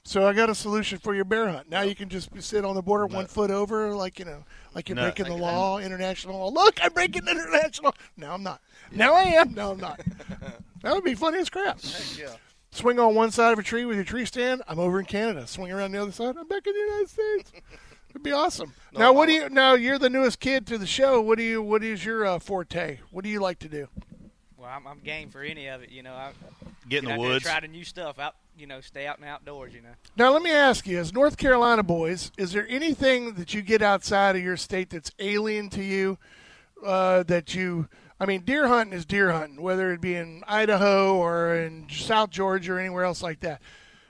[0.03, 1.71] So I got a solution for your bear hunt.
[1.71, 4.89] Now you can just sit on the border one foot over, like you know, like
[4.89, 5.03] you're No.
[5.03, 6.49] breaking the Like law, international law.
[6.49, 7.95] Look, I'm breaking international.
[8.17, 8.61] No, I'm not.
[8.91, 9.55] Now I am.
[9.55, 10.01] No, I'm not.
[10.83, 11.81] that would be funny as crap.
[11.81, 12.35] Heck yeah.
[12.73, 14.63] Swing on one side of a tree with your tree stand.
[14.69, 15.47] I'm over in Canada.
[15.47, 16.37] Swing around the other side.
[16.39, 17.53] I'm back in the United States.
[18.11, 18.75] It'd be awesome.
[18.93, 19.49] No, now, what do you?
[19.49, 21.21] Now you're the newest kid to the show.
[21.21, 21.63] What do you?
[21.63, 22.99] What is your uh, forte?
[23.13, 23.87] What do you like to do?
[24.57, 25.91] Well, I'm, I'm game for any of it.
[25.91, 26.33] You know, I
[26.89, 27.45] Get in the woods.
[27.45, 28.35] try the new stuff out.
[28.59, 29.73] You know, stay out and outdoors.
[29.75, 29.91] You know.
[30.17, 33.81] Now, let me ask you, as North Carolina boys, is there anything that you get
[33.81, 36.19] outside of your state that's alien to you?
[36.85, 37.89] Uh, that you,
[38.21, 42.29] I mean, deer hunting is deer hunting, whether it be in Idaho or in South
[42.31, 43.63] Georgia or anywhere else like that.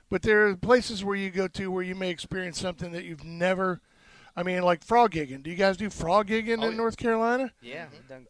[0.09, 3.23] But there are places where you go to where you may experience something that you've
[3.23, 3.79] never.
[4.35, 5.43] I mean, like frog gigging.
[5.43, 6.77] Do you guys do frog gigging Oh, in yeah.
[6.77, 7.51] North Carolina?
[7.61, 8.27] Yeah, done,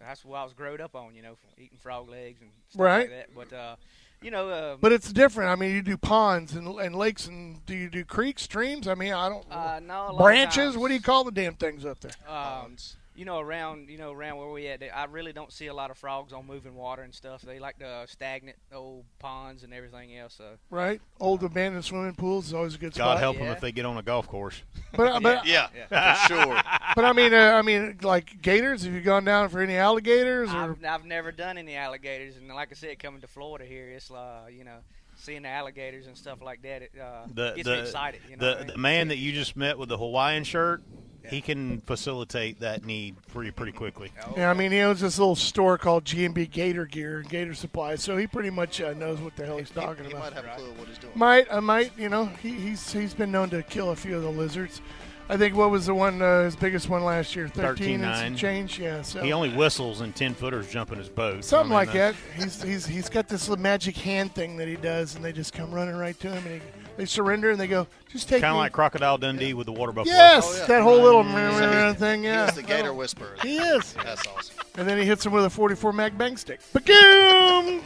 [0.00, 1.14] that's what I was growed up on.
[1.14, 3.10] You know, eating frog legs and stuff Right.
[3.10, 3.34] like that.
[3.34, 3.76] But uh,
[4.22, 5.50] you know, uh, But it's different.
[5.50, 8.88] I mean, you do ponds and, and lakes, and do you do creeks, streams?
[8.88, 9.44] I mean, I don't.
[9.50, 10.56] uh, no, a lot of branches?
[10.56, 12.12] times, What do you call the damn things up there?
[12.26, 12.96] Um, Ponds.
[13.14, 15.74] You know, around you know around where we at, they- I really don't see a
[15.74, 17.42] lot of frogs on moving water and stuff.
[17.42, 20.34] They like the stagnant old ponds and everything else.
[20.34, 21.00] So right?
[21.20, 23.04] Old abandoned swimming pools is always a good spot.
[23.04, 23.20] God spot.
[23.20, 24.62] help them if they get on a golf course.
[24.96, 26.62] But but Yeah, for sure.
[26.96, 28.84] but I mean uh, I mean like gators.
[28.84, 30.56] Have you gone down for any alligators or?
[30.56, 34.10] I've, I've never done any alligators, and like I said, coming to Florida here, it's
[34.10, 34.78] uh, you know,
[35.16, 36.82] seeing the alligators and stuff like that.
[36.82, 38.20] It uh, The gets the me excited.
[38.28, 38.66] You know, the, I mean?
[38.68, 40.82] the man that you just met with the Hawaiian shirt,
[41.30, 44.12] he can facilitate that need for you pretty quickly.
[44.36, 47.28] Yeah, I mean he owns this little store called G and B Gator Gear and
[47.28, 50.16] Gator Supply, so he pretty much uh, knows what the hell he's talking he, he
[50.16, 50.34] about.
[50.34, 51.12] might have a clue what he's doing.
[51.16, 54.22] Might I might you know he, he's he's been known to kill a few of
[54.22, 54.80] the lizards.
[55.26, 57.48] I think what was the one uh, his biggest one last year?
[57.48, 58.36] Thirteen and some 13.9.
[58.36, 58.78] change.
[58.78, 61.44] Yeah, so He only whistles and ten footers jump in his boat.
[61.44, 62.14] Something I mean, like that.
[62.36, 65.54] He's he's he's got this little magic hand thing that he does, and they just
[65.54, 68.52] come running right to him, and he, they surrender, and they go, "Just take Kind
[68.52, 70.14] of like Crocodile Dundee with the water buffalo.
[70.14, 70.66] yes, Oh, yeah.
[70.66, 72.24] that whole little So he- thing.
[72.24, 73.34] Yeah, He's the Gator Whisperer.
[73.42, 74.54] He is, That's awesome.
[74.76, 76.60] and then he hits him with a 44 mag bang stick.
[76.72, 77.82] Boom!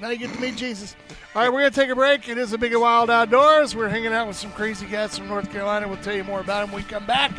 [0.00, 0.94] now you get to meet Jesus.
[1.34, 2.28] All right, we're gonna take a break.
[2.28, 3.74] It is a big and wild outdoors.
[3.76, 5.86] We're hanging out with some crazy guys from North Carolina.
[5.88, 7.32] We'll tell you more about them when we come back.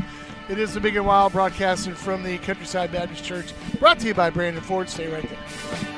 [0.49, 4.13] It is the big and wild broadcasting from the Countryside Baptist Church, brought to you
[4.13, 4.89] by Brandon Ford.
[4.89, 5.96] Stay right there.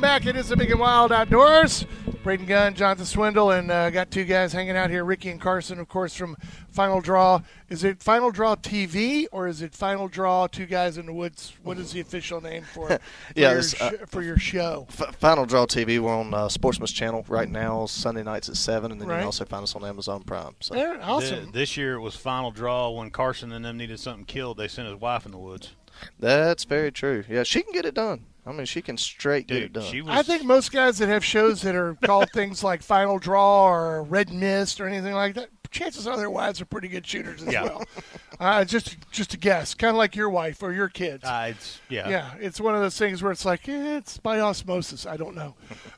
[0.00, 0.26] Welcome back.
[0.32, 1.84] It is the Big and Wild Outdoors.
[2.22, 5.04] Braden Gunn, Jonathan Swindle, and uh, got two guys hanging out here.
[5.04, 6.36] Ricky and Carson, of course, from
[6.70, 7.40] Final Draw.
[7.68, 11.52] Is it Final Draw TV or is it Final Draw Two Guys in the Woods?
[11.64, 12.98] What is the official name for, for,
[13.34, 14.86] Yeah, your, it's, uh, for your show?
[14.90, 15.98] F- Final Draw TV.
[15.98, 19.24] We're on uh, Sportsman's Channel right now, Sunday nights at seven, and then you can
[19.24, 20.54] also find us on Amazon Prime.
[20.60, 21.50] So There, Th- awesome.
[21.50, 24.58] this year it was final draw when Carson and them needed something killed.
[24.58, 25.72] They sent his wife in the woods.
[26.20, 27.24] that's very true.
[27.28, 28.26] Yeah, she can get it done.
[28.48, 29.84] I mean, she can straight get it done.
[29.84, 30.16] she was.
[30.16, 34.02] I think most guys that have shows that are called things like Final Draw or
[34.04, 37.52] Red Mist or anything like that, chances are their wives are pretty good shooters as
[37.52, 37.64] Yeah.
[37.64, 37.84] well.
[38.40, 41.24] Uh, just just a guess, kind of like your wife or your kids.
[41.24, 42.08] Uh, it's, yeah.
[42.08, 45.04] yeah, it's one of those things where it's like eh, it's by osmosis.
[45.06, 45.54] I don't know,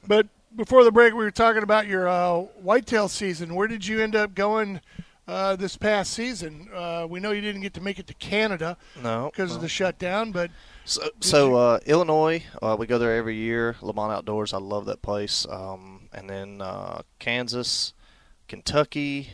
[0.08, 3.54] but before the break, we were talking about your uh, whitetail season.
[3.54, 4.80] Where did you end up going
[5.28, 6.68] uh, this past season?
[6.74, 9.56] Uh, we know you didn't get to make it to Canada no, because no.
[9.56, 10.50] of the shutdown, but
[10.84, 13.76] So, so uh, Illinois, uh, we go there every year.
[13.80, 15.46] Lamont Outdoors, I love that place.
[15.48, 17.94] Um, and then uh, Kansas,
[18.48, 19.30] Kentucky,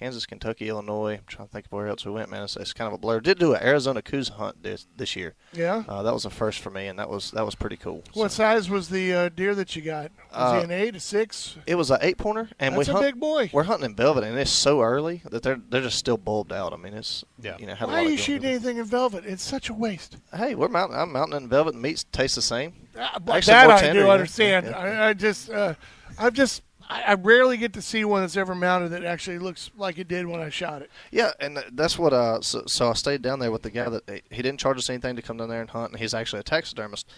[0.00, 1.14] Kansas, Kentucky, Illinois.
[1.18, 2.42] I'm trying to think of where else we went, man.
[2.44, 3.20] It's, it's kind of a blur.
[3.20, 5.34] Did do an Arizona Coues hunt this this year.
[5.52, 5.84] yeah.
[5.86, 8.02] Uh, that was a first for me, and that was that was pretty cool.
[8.14, 10.10] What So, size was the uh, deer that you got?
[10.12, 11.56] Was Uh, he an eight, a six?
[11.66, 13.50] it was an eight pointer, and That's we a hunt, big boy.
[13.52, 16.72] We're hunting in velvet, and it's so early that they're they're just still bulbed out.
[16.72, 17.56] I mean, it's Yeah.
[17.58, 17.74] you know.
[17.74, 19.26] had a Why lot are you going shooting anything in velvet?
[19.26, 20.16] It's such a waste.
[20.34, 20.96] Hey, we're mounting.
[20.96, 21.74] I'm mounting in velvet.
[21.74, 22.72] and Meats taste the same.
[22.98, 24.12] Uh, but Actually, that I tender, do yeah.
[24.12, 24.66] understand.
[24.66, 24.78] Yeah.
[24.78, 25.74] I, I just, uh,
[26.18, 29.70] I've just, I, I rarely get to see one that's ever mounted that actually looks
[29.76, 30.90] like it did when I shot it.
[31.10, 32.12] Yeah, and that's what.
[32.12, 34.90] Uh, so, so I stayed down there with the guy that he didn't charge us
[34.90, 37.08] anything to come down there and hunt, and he's actually a taxidermist.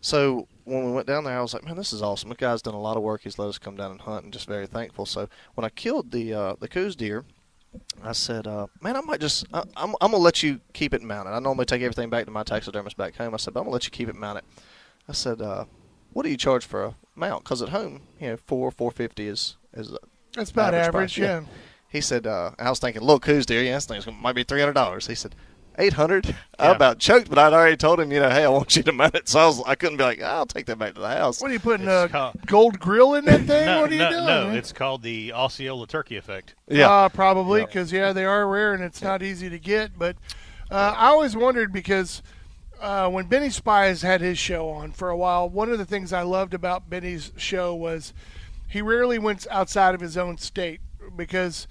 [0.00, 2.30] So when we went down there, I was like, man, this is awesome.
[2.30, 3.22] The guy's done a lot of work.
[3.22, 5.04] He's let us come down and hunt, and just very thankful.
[5.06, 7.24] So when I killed the uh, the Coues deer,
[8.02, 11.02] I said, uh, man, I might just, I, I'm, I'm gonna let you keep it
[11.02, 11.32] mounted.
[11.32, 13.34] I normally take everything back to my taxidermist back home.
[13.34, 14.44] I said, but I'm gonna let you keep it mounted.
[15.06, 15.66] I said, uh,
[16.12, 17.44] what do you charge for a mount?
[17.44, 19.92] Because at home, you know, four four fifty is is
[20.34, 21.40] That's about Average average, yeah.
[21.40, 21.46] yeah.
[21.90, 24.44] He said, uh, I was thinking, look, who's deer, yeah, this thing's gonna, might be
[24.44, 25.06] three hundred dollars.
[25.06, 25.34] He said,
[25.78, 26.34] eight hundred.
[26.58, 26.72] I Yeah.
[26.76, 29.14] about choked, but I'd already told him, you know, hey, I want you to mount
[29.14, 29.26] it.
[29.28, 31.40] So I was, I couldn't be like, I'll take that back to the house.
[31.40, 33.64] What are you putting It's a called- gold grill in that thing?
[33.66, 34.26] No, what are you no, doing?
[34.26, 34.56] no, man?
[34.56, 36.54] it's called the Osceola turkey effect.
[36.68, 37.66] Yeah, Uh, probably Yeah.
[37.66, 39.98] because yeah, they are rare and it's not easy to get.
[39.98, 40.16] But
[40.70, 42.22] uh, I always wondered because
[42.80, 46.12] uh, when Benny Spies had his show on for a while, one of the things
[46.12, 48.12] I loved about Benny's show was
[48.68, 50.80] he rarely went outside of his own state
[51.16, 51.66] because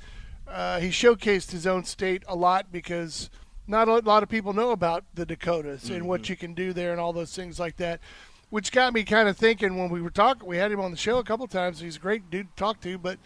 [0.47, 3.29] uh, he showcased his own state a lot because
[3.67, 6.91] not a lot of people know about the Dakotas and what you can do there
[6.91, 7.99] and all those things like that.
[8.49, 10.47] Which got me kind of thinking when we were talking.
[10.47, 11.81] We had him on the show a couple times.
[11.81, 13.19] He's a great dude to talk to, but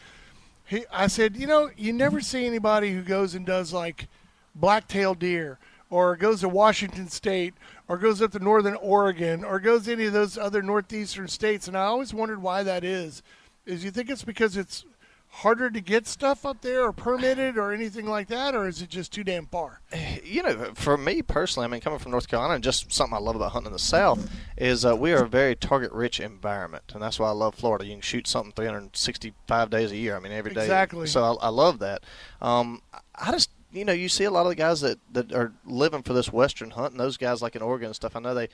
[0.65, 4.07] he, I said, you know, you never see anybody who goes and does like
[4.55, 5.59] black-tailed deer
[5.91, 7.53] or goes to Washington State
[7.87, 11.67] or goes up to Northern Oregon or goes to any of those other northeastern states.
[11.67, 13.21] And I always wondered why that is.
[13.67, 14.85] Is you think it's because it's
[15.33, 18.89] harder to get stuff up there or permitted or anything like that, or is it
[18.89, 19.81] just too damn far?
[20.23, 23.19] you know, for me personally, I mean, coming from North Carolina, and just something I
[23.19, 27.01] love about hunting in the South is uh, we are a very target-rich environment, and
[27.01, 27.85] that's why I love Florida.
[27.85, 30.15] You can shoot something 365 days a year.
[30.15, 30.61] I mean, every day.
[30.61, 31.07] Exactly.
[31.07, 32.03] So I, I love that.
[32.41, 32.81] Um,
[33.15, 36.03] I just, you know, you see a lot of the guys that that are living
[36.03, 38.15] for this Western hunt, and those guys like in Oregon and stuff.
[38.15, 38.49] I know they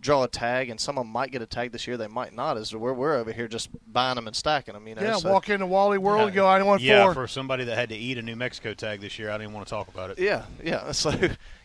[0.00, 1.96] draw a tag, and some of them might get a tag this year.
[1.96, 2.56] They might not.
[2.56, 4.86] As we're we're over here just buying them and stacking them.
[4.86, 5.02] You know.
[5.02, 7.14] yeah, so- walk into Wally World and go, I want yeah, four.
[7.14, 9.66] for somebody that had to eat a New Mexico tag this year, I didn't want
[9.66, 10.18] to talk about it.
[10.18, 10.92] Yeah, yeah.
[11.02, 11.10] So,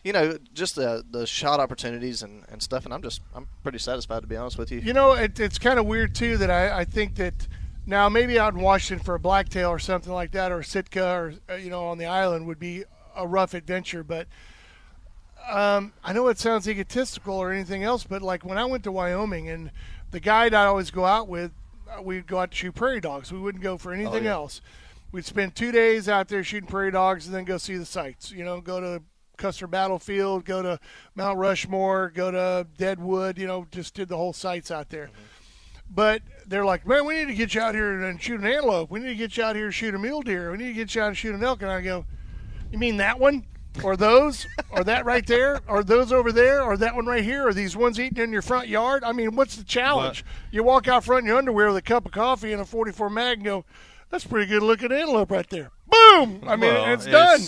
[0.02, 3.78] you know, just the the shot opportunities and, and stuff, and I'm just I'm pretty
[3.78, 4.80] satisfied to be honest with you.
[4.80, 7.46] You know, it, it's kind of weird too that I, I think that
[7.88, 11.34] now maybe out in Washington for a blacktail or something like that, or Sitka, or
[11.50, 12.84] uh, you know, on the island would be
[13.16, 14.04] a rough adventure.
[14.04, 14.28] But
[15.50, 18.92] um, I know it sounds egotistical or anything else, but like when I went to
[18.92, 19.70] Wyoming and
[20.10, 21.50] the guide I always go out with,
[21.90, 23.32] uh, we'd go out to shoot prairie dogs.
[23.32, 24.32] We wouldn't go for anything yeah.
[24.32, 24.60] else.
[25.10, 28.30] We'd spend two days out there shooting prairie dogs and then go see the sights.
[28.30, 29.02] You know, go to
[29.38, 30.78] Custer Battlefield, go to
[31.14, 33.38] Mount Rushmore, go to Deadwood.
[33.38, 35.08] You know, just did the whole sites out there.
[35.90, 38.90] But they're like, man, we need to get you out here and shoot an antelope.
[38.90, 40.50] We need to get you out here and shoot a mule deer.
[40.50, 41.62] We need to get you out and shoot an elk.
[41.62, 42.06] And I go,
[42.72, 43.44] you mean that one?
[43.84, 44.46] Or those?
[44.70, 45.60] or that right there?
[45.68, 46.62] Or those over there?
[46.62, 47.46] Or that one right here?
[47.46, 49.04] Or these ones eating in your front yard?
[49.04, 50.24] I mean, what's the challenge?
[50.50, 53.10] You walk out front in your underwear with a cup of coffee and a 44
[53.10, 53.64] mag and go,
[54.10, 55.70] that's a pretty good looking antelope right there.
[55.86, 56.42] Boom!
[56.46, 57.40] I mean, Well, it's done.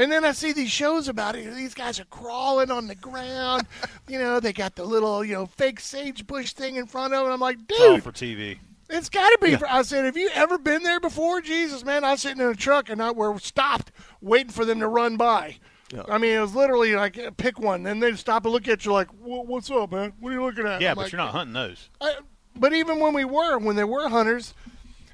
[0.00, 1.54] And then I see these shows about it.
[1.54, 3.66] These guys are crawling on the ground.
[4.08, 7.32] you know, they got the little, you know, fake sagebush thing in front of them.
[7.32, 8.58] I'm like, It's all dude, for TV.
[8.88, 9.56] it's got to be.
[9.56, 11.42] for I said, have you ever been there before?
[11.42, 14.80] Jesus, man, I was sitting in a truck and I were stopped waiting for them
[14.80, 15.56] to run by.
[15.92, 16.04] Yeah.
[16.08, 18.84] I mean, it was literally like uh, pick one, and they'd stop and look at
[18.86, 20.12] you like, "What's up, man?
[20.20, 21.90] What are you looking at?" Yeah, I'm but like, you're not hunting those.
[22.00, 22.14] I,
[22.54, 24.54] but even when we were, when there were hunters,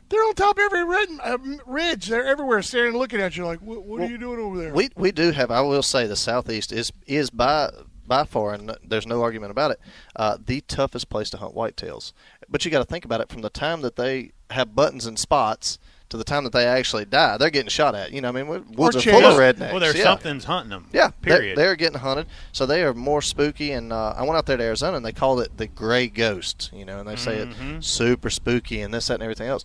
[0.09, 2.07] they're on top of every rid- uh, ridge.
[2.07, 4.73] They're everywhere, staring, and looking at you like, "What, what are you doing over there?"
[4.73, 5.51] We we do have.
[5.51, 7.71] I will say the southeast is is by
[8.07, 9.81] by far, and there's no argument about it,
[10.15, 12.13] uh, the toughest place to hunt whitetails.
[12.49, 15.19] But you got to think about it from the time that they have buttons and
[15.19, 17.37] spots to the time that they actually die.
[17.37, 18.13] They're getting shot at.
[18.13, 19.73] You know, I mean, woods are full of rednecks.
[19.73, 20.05] Well, there's yeah.
[20.05, 20.89] something's hunting them.
[20.93, 21.59] Yeah, they're- Period.
[21.59, 23.73] They're, getting hunted, so they are more spooky.
[23.73, 26.71] And uh, I went out there to Arizona, and they called it the gray ghost.
[26.73, 27.79] You know, and they say Mhm.
[27.79, 29.65] it super spooky and this, that, and everything else.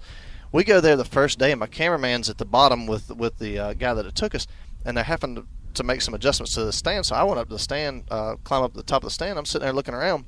[0.51, 3.57] We go there the first day, and my cameraman's at the bottom with with the
[3.57, 4.47] uh, guy that it took us,
[4.85, 7.05] and they're having to, to make some adjustments to the stand.
[7.05, 9.13] So I went up to the stand, uh, climb up to the top of the
[9.13, 9.39] stand.
[9.39, 10.25] I'm sitting there looking around.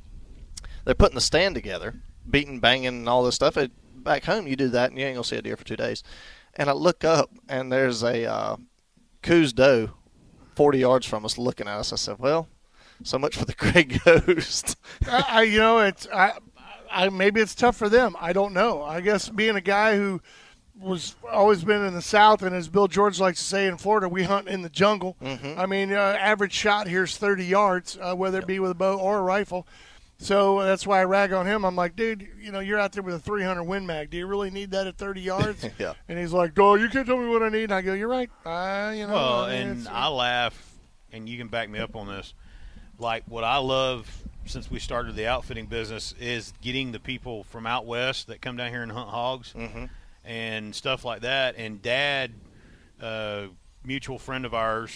[0.85, 1.95] They're putting the stand together,
[2.29, 3.57] beating, banging, and all this stuff.
[3.57, 3.71] It,
[4.03, 6.03] back home, you do that, and you ain't gonna see a deer for two days.
[6.55, 8.57] And I look up, and there's a uh,
[9.21, 9.91] Coues doe
[10.55, 11.93] 40 yards from us looking at us.
[11.93, 12.47] I said, well,
[13.03, 14.77] so much for the gray ghost.
[15.07, 16.33] I, I, you know, it's I,
[16.93, 18.15] I maybe it's tough for them.
[18.19, 18.83] I don't know.
[18.83, 20.21] I guess being a guy who
[20.79, 24.09] was always been in the South, and as Bill George likes to say in Florida,
[24.09, 25.15] we hunt in the jungle.
[25.21, 28.75] I mean, uh, average shot here is 30 yards, uh, whether it be with a
[28.75, 29.67] bow or a rifle.
[30.19, 31.65] So uh, that's why I rag on him.
[31.65, 34.09] I'm like, dude, you know, you're out there with a 300 Win Mag.
[34.09, 35.65] Do you really need that at 30 yards?
[35.77, 35.93] Yeah.
[36.07, 38.07] And he's like, "Dog, you can't tell me what I need." And I go, "You're
[38.07, 38.29] right.
[38.45, 40.75] I, you know." Well, and I laugh,
[41.11, 42.33] and you can back me up on this.
[42.99, 44.07] Like what I love
[44.45, 48.57] since we started the outfitting business is getting the people from out west that come
[48.57, 49.89] down here and hunt hogs Mhm.
[50.25, 51.55] and stuff like that.
[51.57, 52.33] And Dad,
[53.01, 53.47] uh,
[53.83, 54.91] mutual friend of ours,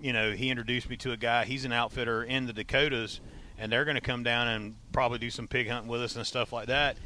[0.00, 1.44] you know, he introduced me to a guy.
[1.44, 3.20] He's an outfitter in the Dakotas,
[3.58, 6.26] and they're going to come down and probably do some pig hunting with us and
[6.26, 6.96] stuff like that.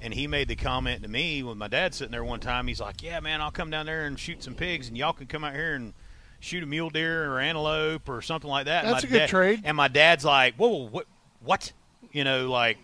[0.00, 2.68] And he made the comment to me when my dad sitting there one time.
[2.68, 5.26] He's like, "Yeah, man, I'll come down there and shoot some pigs, and y'all can
[5.26, 5.92] come out here and
[6.40, 9.28] shoot a mule deer or antelope or something like that." That's my a good dad-
[9.28, 9.62] trade.
[9.64, 11.06] And my dad's like, "Whoa, whoa, what?
[11.40, 11.72] What?
[12.12, 12.78] You know, like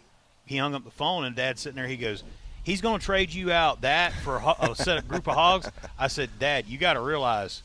[0.47, 1.89] he hung up the phone, and Dad's sitting there.
[1.89, 2.23] He goes."
[2.63, 5.71] He's going to trade you out that for a, a set of group of hogs.
[5.99, 7.63] I said, Dad, you got to realize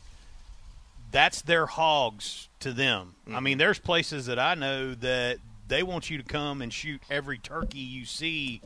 [1.10, 3.14] that's their hogs to them.
[3.26, 3.58] I mean, mm-hmm.
[3.60, 7.78] there's places that I know that they want you to come and shoot every turkey
[7.78, 8.60] you see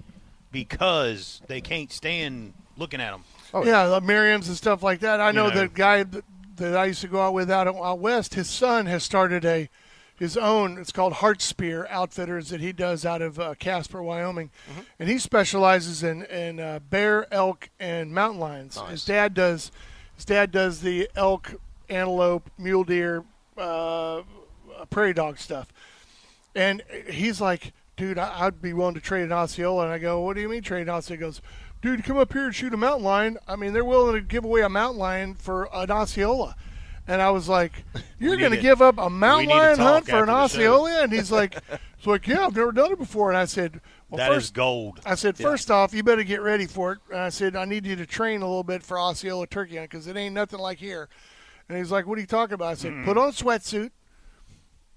[0.50, 3.24] because they can't stand looking at them.
[3.52, 5.20] Oh, yeah, the Merriam's and stuff like that.
[5.20, 5.60] I know, know.
[5.60, 6.04] the guy
[6.56, 8.34] that, I used to go out with out, out west.
[8.34, 9.68] His son has started a
[10.16, 10.78] his own.
[10.78, 14.50] It's called Heart Spear Outfitters that he does out of uh, Casper, Wyoming,
[15.00, 18.78] and he specializes in in uh, bear, elk, and mountain lions.
[18.90, 19.72] His dad does
[20.14, 21.54] his dad does the elk,
[21.88, 23.24] antelope, mule deer,
[23.58, 24.22] uh,
[24.90, 25.72] prairie dog stuff.
[26.54, 29.84] And he's like, dude, I- I'd be willing to trade an Osceola.
[29.84, 31.16] And I go, what do you mean trade an Osceola?
[31.16, 31.42] He goes,
[31.84, 33.36] dude, come up here and shoot a mountain lion.
[33.46, 36.56] I mean, they're willing to give away a mountain lion for an Osceola.
[37.06, 37.84] And I was like,
[38.18, 40.74] you're going to give up a mountain lion hunt for an after the show.
[40.76, 41.02] Osceola?
[41.02, 41.56] And he's like,
[41.98, 43.28] it's like, yeah, I've never done it before.
[43.28, 45.00] And I said, well, That is first, gold.
[45.04, 46.98] I said, first off, you better get ready for it.
[47.10, 49.90] And I said, I need you to train a little bit for Osceola turkey hunt
[49.90, 51.10] because it ain't nothing like here.
[51.68, 52.68] And he's like, what are you talking about?
[52.68, 53.04] I said, Hmm.
[53.04, 53.90] put on a sweatsuit,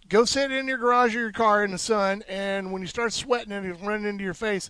[0.08, 3.12] go sit in your garage or your car in the sun, and when you start
[3.12, 4.70] sweating and it's running into your face,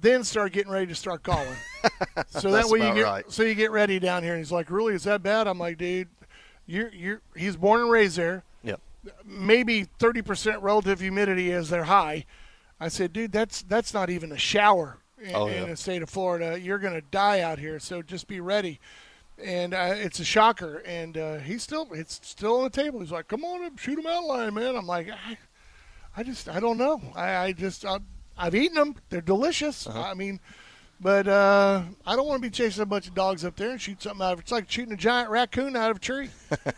[0.00, 1.56] then start getting ready to start calling.
[2.28, 3.24] so that way you get right.
[3.30, 4.32] so you get ready down here.
[4.34, 5.46] And he's like, really, is that bad?
[5.46, 6.08] I'm like, dude,
[6.66, 8.80] you're you're he's born and raised there Yep.
[9.24, 12.24] maybe 30% relative humidity as they're high.
[12.78, 16.08] I said, dude, that's that's not even a shower in, Oh, in the state of
[16.10, 16.58] Florida.
[16.58, 18.78] You're going to die out here, so just be ready.
[19.42, 20.82] And uh, it's a shocker.
[20.86, 23.00] And uh, he's still it's still on the table.
[23.00, 24.76] He's like, come on up, shoot him out line, man.
[24.76, 25.36] I'm like, I,
[26.16, 27.00] I just I don't know.
[27.14, 27.98] I, I just I,
[28.40, 28.96] I've eaten them.
[29.10, 29.86] They're delicious.
[29.86, 30.00] Uh-huh.
[30.02, 30.40] I mean.
[31.02, 33.80] But uh, I don't want to be chasing a bunch of dogs up there and
[33.80, 36.28] shoot something out of It's like shooting a giant raccoon out of a tree.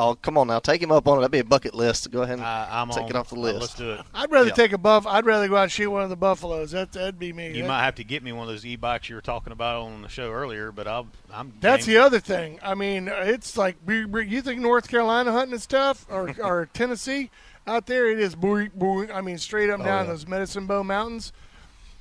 [0.00, 1.20] Oh, come on now, take him up on it.
[1.20, 2.10] That'd be a bucket list.
[2.10, 3.60] Go ahead and I, I'm take on, it off the uh, list.
[3.60, 4.00] Let's do it.
[4.12, 4.54] I'd rather Yeah.
[4.54, 5.06] take a buff.
[5.06, 6.72] I'd rather go out and shoot one of the buffaloes.
[6.72, 7.52] That that'd be me.
[7.54, 9.82] You That- might have to get me one of those e-bikes you were talking about
[9.82, 11.52] on the show earlier, but I'll, I'm.
[11.60, 11.94] that's game.
[11.94, 12.58] the other thing.
[12.64, 16.66] I mean, it's like we- we- you think North Carolina hunting and stuff, or or
[16.72, 17.30] Tennessee
[17.68, 19.12] out there, it is boing boing.
[19.14, 20.12] I mean, straight up Oh, down yeah.
[20.12, 21.32] those Medicine Bow Mountains.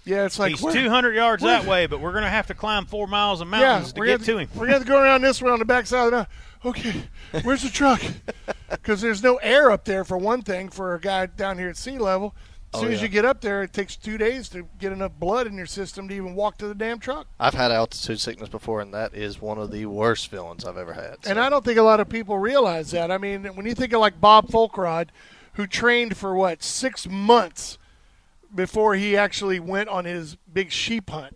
[0.06, 2.86] Yeah, it's like He's 200 yards that way, but we're going to have to climb
[2.86, 4.49] four miles of Yeah, mountains to we're get gonna, to him.
[4.56, 6.32] We're gonna go around this way on the backside of the mountain.
[6.65, 7.03] Okay,
[7.43, 8.01] where's the truck?
[8.69, 11.77] Because there's no air up there for one thing for a guy down here at
[11.77, 12.36] sea level.
[12.73, 15.13] As Oh, soon as you get up there, it takes two days to get enough
[15.17, 17.28] blood in your system to even walk to the damn truck.
[17.39, 20.91] I've had altitude sickness before, and that is one of the worst feelings I've ever
[20.93, 21.15] had.
[21.26, 23.09] And I don't think a lot of people realize that.
[23.09, 25.07] I mean, when you think of like Bob Folkrod,
[25.58, 27.78] who trained for what six months
[28.53, 31.36] before he actually went on his big sheep hunt.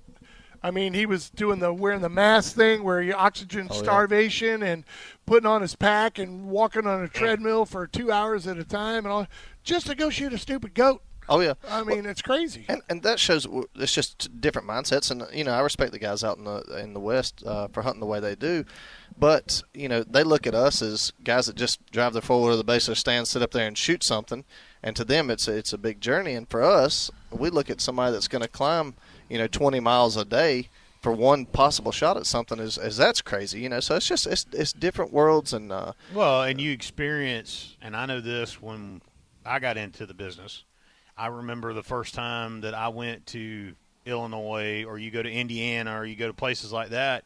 [0.64, 3.82] I mean, he was doing the wearing the mask thing, where you oxygen Oh, yeah.
[3.82, 4.86] starvation, and
[5.26, 9.06] putting on his pack and walking on a treadmill for two hours at a time,
[9.06, 9.28] and all
[9.64, 11.02] just to go shoot a stupid goat.
[11.30, 12.66] Oh yeah, I mean, it's crazy.
[12.68, 15.12] and and that shows it's just different mindsets.
[15.12, 17.84] And you know, I respect the guys out in the in the West uh, for
[17.84, 18.66] hunting the way they do,
[19.18, 22.54] but you know, they look at us as guys that just drive their four wheeler
[22.54, 24.44] to the base of their stand, sit up there and shoot something.
[24.84, 26.34] And to them, it's a, it's a big journey.
[26.34, 28.96] And for us, we look at somebody that's going to climb,
[29.30, 30.70] you know, 20 miles a day
[31.02, 33.80] for one possible shot at something as, as that's crazy, you know.
[33.80, 38.06] So it's just it's it's different worlds and uh, Well, and you experience, and I
[38.06, 39.02] know this when
[39.46, 40.64] I got into the business.
[41.22, 43.74] I remember the first time that I went to
[44.06, 47.24] Illinois, or you go to Indiana, or you go to places like that.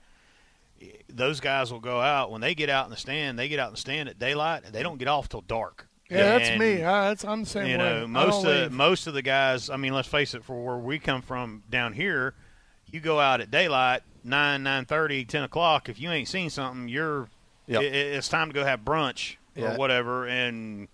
[1.08, 3.39] Those guys will go out when they get out in the stand.
[3.39, 4.64] They get out in the stand at daylight.
[4.66, 5.88] And they don't get off till dark.
[6.10, 6.84] Yeah, that's me.
[6.84, 7.84] I, that's, I'm the same You way.
[8.02, 8.72] know, most of leave.
[8.74, 9.70] most of the guys.
[9.70, 10.43] I mean, let's face it.
[10.43, 12.34] For where we come from down here,
[12.91, 15.88] you go out at daylight, nine, nine thirty, ten o'clock.
[15.89, 17.30] If you ain't seen something, you're
[17.68, 17.82] Yep.
[17.82, 19.74] it, it's time to go have brunch Yeah.
[19.74, 20.89] or whatever and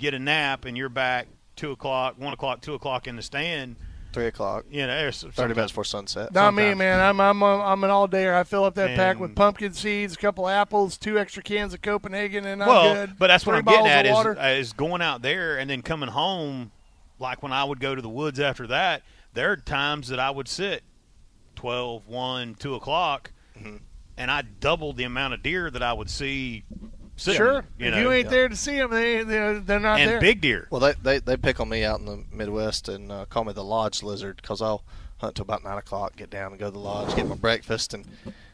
[0.00, 1.26] get a nap, and you're back
[1.58, 3.76] two o'clock, one o'clock, two o'clock in the stand.
[4.12, 6.32] three o'clock, You know, there's thirty minutes before sunset.
[6.32, 6.98] Not me, man.
[7.00, 8.34] I'm I'm a, I'm an all dayer.
[8.34, 11.82] I fill up that pack with pumpkin seeds, a couple apples, two extra cans of
[11.82, 13.18] Copenhagen, and I'm well, good.
[13.18, 14.38] but that's what I'm getting bottles at of is, water.
[14.38, 16.70] uh, is going out there and then coming home.
[17.18, 19.02] Like when I would go to the woods after that,
[19.34, 20.84] there are times that I would sit
[21.56, 23.76] 12, 1, 2 o'clock, Mm-hmm.
[24.16, 26.62] and I doubled the amount of deer that I would see.
[27.18, 27.64] Sitting, sure.
[27.78, 30.20] you if know, you ain't there to see them, they they're, they're not and there.
[30.20, 30.68] big deer.
[30.70, 33.52] Well, they, they they pick on me out in the Midwest and uh, call me
[33.52, 34.84] the lodge lizard because I'll
[35.18, 37.92] hunt till about nine o'clock, get down and go to the lodge, get my breakfast,
[37.92, 38.04] and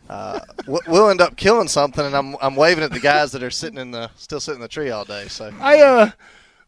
[0.09, 2.05] uh, we- we'll end up killing something.
[2.05, 4.63] And I'm I'm waving at the guys that are sitting in the still sitting in
[4.63, 5.27] the tree all day.
[5.29, 6.11] So I uh,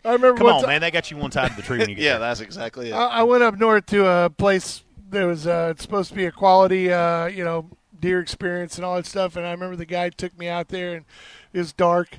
[0.04, 0.82] I remember Come on, ti- man.
[0.82, 2.20] They got you one side of the tree when you get yeah, there.
[2.20, 2.94] that's exactly it.
[2.94, 6.26] I, I went up north to a place that was uh, it's supposed to be
[6.26, 7.70] a quality, uh, you know,
[8.00, 9.36] deer experience and all that stuff.
[9.36, 11.04] And I remember the guy took me out there, and
[11.52, 12.18] it was dark.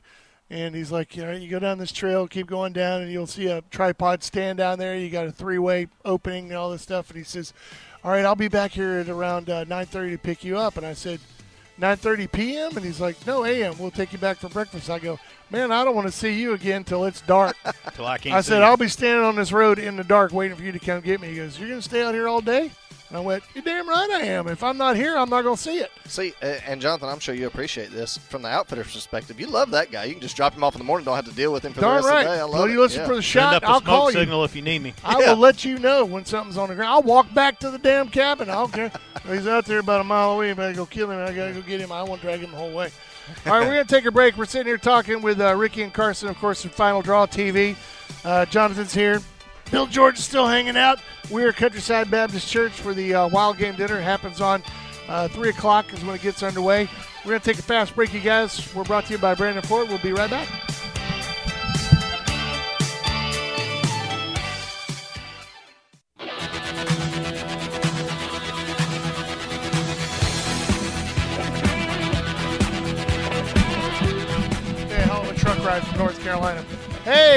[0.50, 3.28] And he's like, you know, you go down this trail, keep going down, and you'll
[3.28, 4.98] see a tripod stand down there.
[4.98, 7.10] You got a three-way opening and all this stuff.
[7.10, 7.54] And he says,
[8.04, 10.86] "All right, I'll be back here at around uh, 9:30 to pick you up." And
[10.86, 11.20] I said,
[11.80, 13.76] "9:30 p.m." And he's like, "No, a.m.
[13.78, 15.20] We'll take you back for breakfast." I go,
[15.50, 17.56] "Man, I don't want to see you again till it's dark."
[17.96, 18.64] Till I can't I see said, you.
[18.66, 21.20] I'll be standing on this road in the dark waiting for you to come get
[21.22, 21.30] me.
[21.30, 22.70] He goes, You're going to stay out here all day?
[23.10, 24.48] And I went, You're damn right I am.
[24.48, 25.90] If I'm not here, I'm not going to see it.
[26.06, 29.40] See, uh, and Jonathan, I'm sure you appreciate this from the outfitter's perspective.
[29.40, 30.04] You love that guy.
[30.04, 31.06] You can just drop him off in the morning.
[31.06, 32.26] Don't have to deal with him for Darn the rest right.
[32.26, 32.40] of the day.
[32.42, 32.72] I love Will it.
[32.74, 33.08] you listen yeah.
[33.08, 33.54] for the Send shot?
[33.56, 34.20] up a I'll smoke call you.
[34.20, 34.94] signal if you need me.
[35.04, 35.30] I Yeah.
[35.32, 36.92] will let you know when something's on the ground.
[36.92, 38.50] I'll walk back to the damn cabin.
[38.50, 38.92] I don't care.
[39.28, 40.52] He's out there about a mile away.
[40.52, 41.92] If I go kill him, I got to go get him.
[41.92, 42.92] I won't drag him the whole way.
[43.46, 44.38] All right, we're going to take a break.
[44.38, 47.76] We're sitting here talking with uh, Ricky and Carson, of course, from Final Draw TV.
[48.24, 49.22] Uh, Jonathan's here.
[49.72, 51.00] Bill George is still hanging out.
[51.30, 54.00] We're at Countryside Baptist Church for the uh, Wild Game Dinner.
[54.00, 54.64] Happens on
[55.08, 56.90] uh, 3 o'clock is when it gets underway.
[57.26, 58.74] We're going to take a fast break, you guys.
[58.74, 59.90] We're brought to you by Brandon Ford.
[59.90, 60.67] We'll be right back.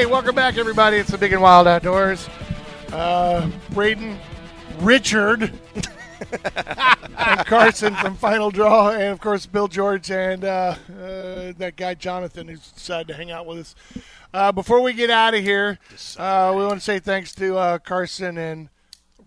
[0.01, 0.97] Hey, welcome back, everybody.
[0.97, 2.27] It's the Big and Wild Outdoors.
[2.91, 4.17] Uh, Braden,
[4.79, 5.53] Richard,
[7.19, 11.93] and Carson from Final Draw, and of course Bill George and uh, uh, that guy
[11.93, 13.75] Jonathan who's decided to hang out with us.
[14.33, 15.79] Uh, before we get out of here,
[16.17, 18.71] uh, we want to say thanks to uh, Carson and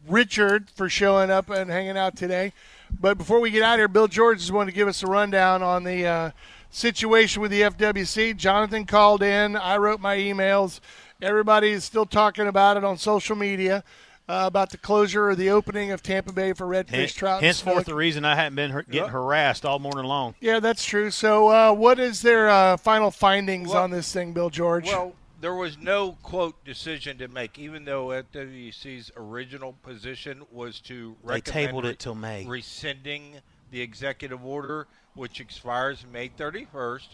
[0.08, 2.52] Richard for showing up and hanging out today.
[3.00, 5.08] But before we get out of here, Bill George is going to give us a
[5.08, 6.32] rundown on the uh,
[6.74, 8.36] situation with the FWC.
[8.36, 9.56] Jonathan called in.
[9.56, 10.80] I wrote my emails.
[11.22, 13.84] Everybody is still talking about it on social media
[14.28, 17.86] uh, about the closure or the opening of Tampa Bay for redfish, Hen- trout, henceforth,
[17.86, 20.36] the reason I hadn't been har- getting harassed all morning long.
[20.40, 21.12] Yeah, that's true.
[21.12, 24.88] So, uh, what is their uh, final findings Well- on this thing, Bill George?
[24.88, 31.16] Well, there was no quote decision to make, even though FWC's original position was to
[31.26, 32.46] They tabled it till May.
[32.46, 33.40] rescinding
[33.72, 37.08] the executive order, which expires May 31st.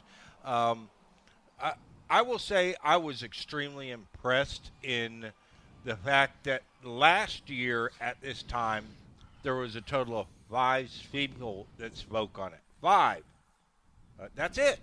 [0.46, 0.90] Um,
[1.62, 1.74] I,
[2.10, 5.32] I will say I was extremely impressed in
[5.86, 8.86] the fact that last year at this time
[9.44, 12.60] there was a total of five people that spoke on it.
[12.82, 13.24] Five.
[14.20, 14.80] Uh, that's it.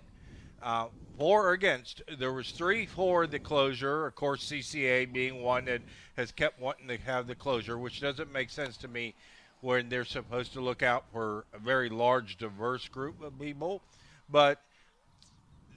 [0.61, 0.87] Uh,
[1.17, 2.01] for or against.
[2.17, 4.05] There was three for the closure.
[4.07, 5.81] Of course, CCA being one that
[6.15, 9.13] has kept wanting to have the closure, which doesn't make sense to me
[9.61, 13.81] when they're supposed to look out for a very large, diverse group of people.
[14.29, 14.61] But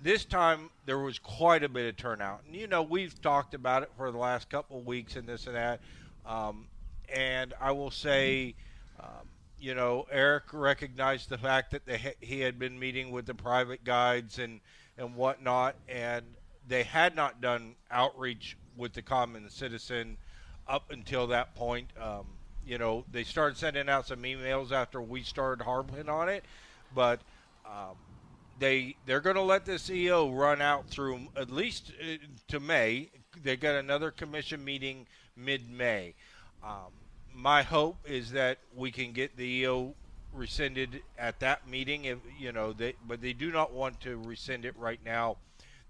[0.02, 2.42] this time there was quite a bit of turnout.
[2.46, 5.46] And, you know, we've talked about it for the last couple of weeks and this
[5.46, 5.80] and that.
[6.26, 6.66] Um,
[7.12, 8.54] and I will say,
[8.98, 9.28] um,
[9.58, 14.38] you know, Eric recognized the fact that he had been meeting with the private guides
[14.38, 14.60] and,
[14.96, 16.24] and whatnot, and
[16.66, 20.16] they had not done outreach with the common citizen
[20.68, 21.90] up until that point.
[22.00, 22.26] Um,
[22.70, 26.44] you know, they started sending out some emails after we started harping on it,
[26.94, 27.20] but
[27.66, 27.96] um,
[28.60, 32.14] they they're going to let this EO run out through at least uh,
[32.46, 33.10] to May.
[33.42, 36.14] They got another commission meeting mid-May.
[36.62, 36.92] Um,
[37.34, 39.94] my hope is that we can get the EO
[40.32, 42.04] rescinded at that meeting.
[42.04, 45.38] If you know, they but they do not want to rescind it right now.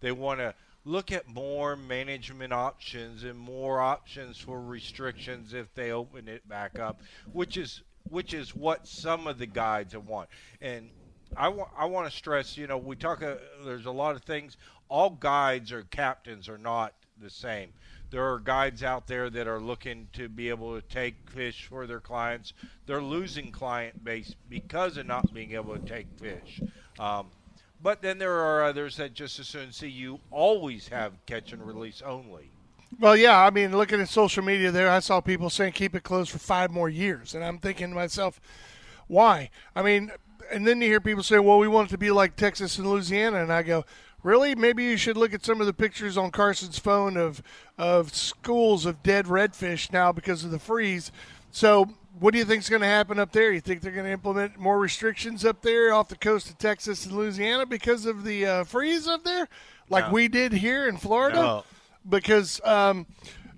[0.00, 0.54] They want to
[0.90, 6.78] look at more management options and more options for restrictions if they open it back
[6.78, 7.00] up,
[7.32, 10.28] which is which is what some of the guides want.
[10.60, 10.90] And
[11.36, 13.22] I want I want to stress, you know, we talk.
[13.22, 14.56] Uh, there's a lot of things.
[14.88, 17.72] All guides or captains are not the same.
[18.10, 21.86] There are guides out there that are looking to be able to take fish for
[21.86, 22.52] their clients.
[22.86, 26.60] They're losing client base because of not being able to take fish.
[26.98, 27.28] Um,
[27.82, 31.66] but then there are others that just as soon see you always have catch and
[31.66, 32.50] release only.
[32.98, 36.02] Well, yeah, I mean, looking at social media there, I saw people saying keep it
[36.02, 38.40] closed for five more years, and I'm thinking to myself,
[39.06, 39.50] why?
[39.76, 40.10] I mean,
[40.50, 42.86] and then you hear people say, well, we want it to be like Texas and
[42.88, 43.84] Louisiana, and I go,
[44.22, 44.54] really?
[44.54, 47.42] Maybe you should look at some of the pictures on Carson's phone of
[47.78, 51.12] of schools of dead redfish now because of the freeze.
[51.50, 53.52] So, what do you think is going to happen up there?
[53.52, 57.06] You think they're going to implement more restrictions up there off the coast of Texas
[57.06, 59.48] and Louisiana because of the uh, freeze up there,
[59.88, 60.12] like No.
[60.12, 61.36] we did here in Florida?
[61.40, 61.64] No.
[62.08, 63.06] Because um,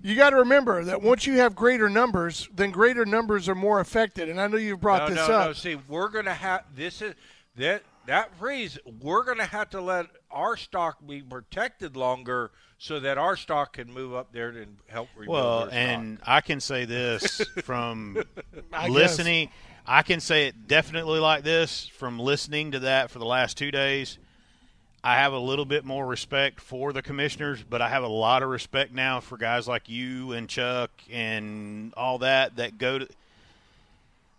[0.01, 3.79] you got to remember that once you have greater numbers, then greater numbers are more
[3.79, 4.29] affected.
[4.29, 5.47] And I know you've brought no, this up.
[5.47, 5.53] no.
[5.53, 7.15] See, we're gonna have this is
[7.55, 8.77] that that freeze.
[9.01, 13.93] We're gonna have to let our stock be protected longer so that our stock can
[13.93, 15.73] move up there and help rebuild Well, their stock.
[15.79, 18.23] and I can say this from
[18.71, 19.49] I listening.
[19.85, 23.71] I can say it definitely like this from listening to that for the last two
[23.71, 24.17] days.
[25.03, 28.41] I have a little bit more respect for the commissioners, but I have a lot
[28.43, 33.07] of respect now for guys like you and Chuck and all that that go to.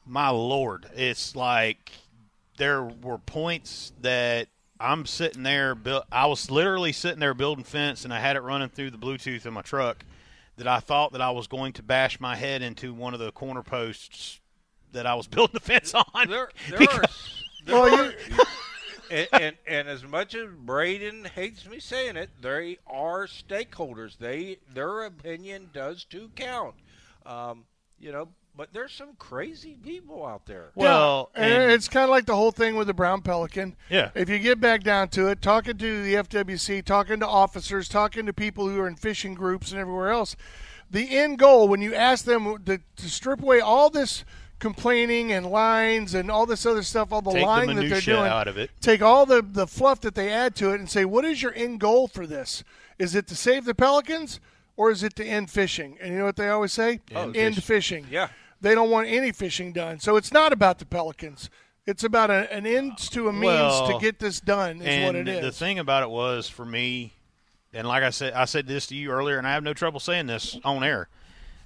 [0.07, 1.91] My lord, it's like
[2.57, 4.49] there were points that
[4.81, 5.77] I'm sitting there.
[6.13, 9.47] I was literally sitting there building fence, and I had it running through the Bluetooth
[9.47, 10.05] in my truck.
[10.57, 13.33] That I thought that I was going to bash my head into one of the
[13.33, 14.41] corner posts
[14.93, 16.29] that I was building the fence on.
[16.29, 17.05] there, there Because- are.
[17.67, 18.13] There Well, are
[19.11, 24.17] and, and and as much as Braden hates me saying it, they are stakeholders.
[24.19, 26.75] They their opinion does too count.
[27.27, 27.65] Um,
[27.99, 30.71] you know, but there's some crazy people out there.
[30.75, 33.75] well, Yeah, and, and- it's kind of like the whole thing with the brown pelican.
[33.91, 34.11] Yeah.
[34.15, 38.27] If you get back down to it, talking to the FWC, talking to officers, talking
[38.27, 40.37] to people who are in fishing groups and everywhere else,
[40.91, 44.25] the end goal when you ask them to, to strip away all this
[44.61, 48.01] complaining and lines and all this other stuff, all the Take the lying that they're
[48.01, 48.71] doing, out of it.
[48.81, 51.53] take all the the fluff that they add to it, and say, what is your
[51.55, 52.63] end goal for this?
[52.99, 54.39] Is it to save the pelicans?
[54.77, 55.99] Or is it to end fishing?
[56.01, 57.01] And you know what they always say?
[57.15, 58.07] end fishing.
[58.11, 58.29] Yeah.
[58.61, 60.01] They don't want any fishing done.
[60.01, 61.51] So it's not about the pelicans.
[61.87, 64.81] It's about a, an ends to a means Well, to get this done.
[64.81, 65.43] Is what it is.
[65.43, 67.13] the thing about it was for me,
[67.75, 70.01] and like I said, I said this to you earlier, and I have no trouble
[70.01, 71.09] saying this on air.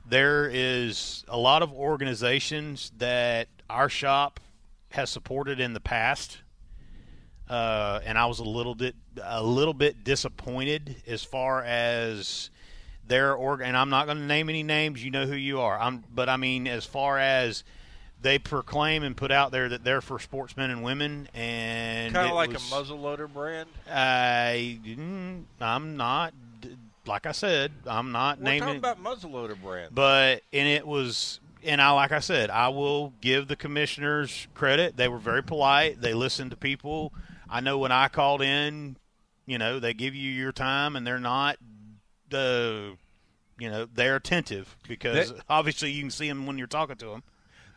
[0.08, 4.40] There is a lot of organizations that our shop
[4.90, 6.38] has supported in the past,
[7.48, 12.50] uh, and I was a little bit a little bit disappointed as far as
[13.08, 13.60] their org.
[13.62, 15.02] And I'm not going to name any names.
[15.04, 15.78] You know who you are.
[15.78, 17.64] I'm, but I mean, as far as
[18.20, 22.34] they proclaim and put out there that they're for sportsmen and women, and Kind of
[22.34, 23.68] like was- a muzzleloader brand.
[23.90, 24.78] I,
[25.60, 26.34] I'm not.
[27.06, 28.60] Like I said, I'm not We're naming.
[28.60, 29.94] talking about muzzleloader brand.
[29.94, 34.96] but and it was and I like I said, I will give the commissioners credit.
[34.98, 36.02] They were very polite.
[36.02, 37.14] They listened to people.
[37.48, 38.96] I know when I called in,
[39.46, 41.56] you know, they give you your time and they're not
[42.30, 42.96] the
[43.58, 47.06] you know, they're attentive because They- obviously you can see them when you're talking to
[47.06, 47.22] them.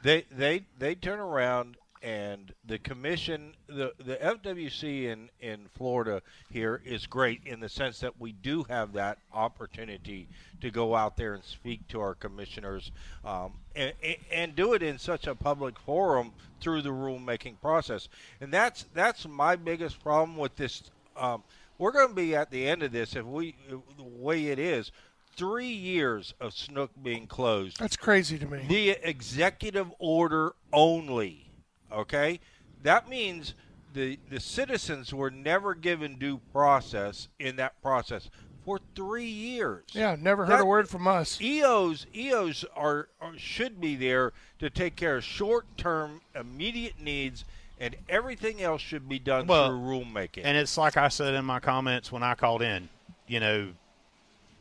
[0.03, 6.21] They they they turn around and the commission the the FWC in in Florida
[6.51, 10.27] here is great in the sense that we do have that opportunity
[10.61, 12.91] to go out there and speak to our commissioners
[13.23, 18.09] um, and, and- and do it in such a public forum through the rulemaking process
[18.39, 20.81] and that's that's my biggest problem with this
[21.17, 21.43] um,
[21.81, 24.91] we're going to be at the end of this if we the way it is
[25.35, 28.63] three years of snook being closed That's crazy to me.
[28.69, 31.51] the executive order only.
[31.91, 32.39] Okay,
[32.83, 33.55] that means
[33.93, 38.29] the the citizens were never given due process in that process
[38.63, 39.83] for three years.
[39.91, 41.41] yeah, never heard That- a word from us.
[41.41, 47.43] EOs EOs are, are should be there to take care of short term immediate needs,
[47.81, 50.41] and everything else should be done Well, through rulemaking.
[50.43, 52.89] And it's like I said in my comments when I called in,
[53.27, 53.69] you know,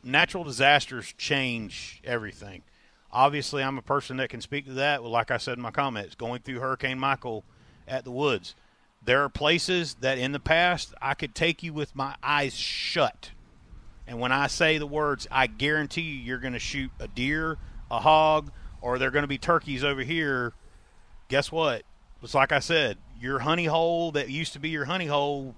[0.03, 2.63] natural disasters change everything.
[3.13, 5.03] Obviously, I'm a person that can speak to that.
[5.03, 7.45] Well, like I said in my comments, going through Hurricane Michael
[7.87, 8.55] at the woods,
[9.05, 13.33] there are places that in the past I could take you with my eyes shut.
[14.07, 17.59] And when I say the words, I guarantee you you're going to shoot a deer,
[17.91, 18.51] a hog,
[18.81, 20.55] or they're going to be turkeys over here.
[21.29, 21.83] Guess what?
[22.23, 25.55] It's like I said, your honey hole that used to be your honey hole,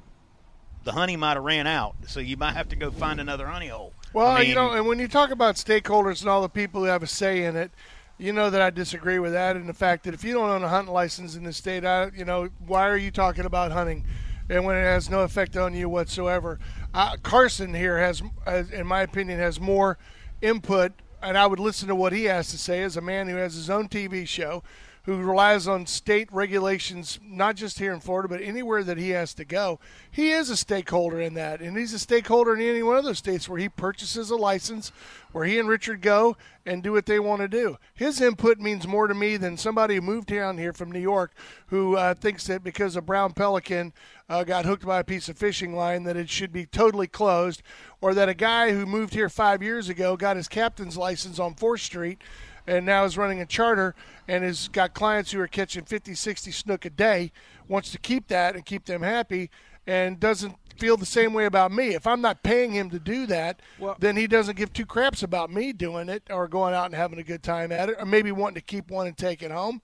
[0.85, 1.95] the honey might have ran out.
[2.07, 3.93] So you might have to go find another honey hole.
[4.13, 6.81] Well, I mean, you know, and when you talk about stakeholders and all the people
[6.81, 7.71] who have a say in it,
[8.19, 10.63] you know that I disagree with that, and the fact that if you don't own
[10.63, 14.05] a hunting license in the state, I, you know, why are you talking about hunting,
[14.49, 16.61] and when it has no effect on you whatsoever?
[16.93, 19.99] Uh, Carson here has, has, in my opinion, has more
[20.41, 20.93] input,
[21.23, 23.55] and I would listen to what he has to say as a man who has
[23.55, 24.63] his own TV show,
[25.05, 29.35] who relies on state regulations, not just here in Florida, but anywhere that he has
[29.35, 29.81] to go.
[30.11, 33.19] He is a stakeholder in that, and he's a stakeholder in any one of those
[33.19, 34.93] states where he purchases a license,
[35.33, 37.79] where he and Richard go and do what they want to do.
[37.95, 41.33] His input means more to me than somebody who moved down here from New York
[41.67, 43.93] who uh, thinks that because a brown pelican
[44.29, 47.63] uh, got hooked by a piece of fishing line that it should be totally closed,
[48.01, 51.55] or that a guy who moved here five years ago got his captain's license on
[51.55, 52.23] 4th Street
[52.67, 53.95] and now is running a charter
[54.29, 57.33] and has got clients who are catching 50, 60 snook a day,
[57.69, 59.51] wants to keep that and keep them happy,
[59.87, 61.95] and doesn't feel the same way about me.
[61.95, 65.23] If I'm not paying him to do that, Well- then he doesn't give two craps
[65.23, 68.07] about me doing it or going out and having a good time at it, or
[68.07, 69.83] maybe wanting to keep one and take it home.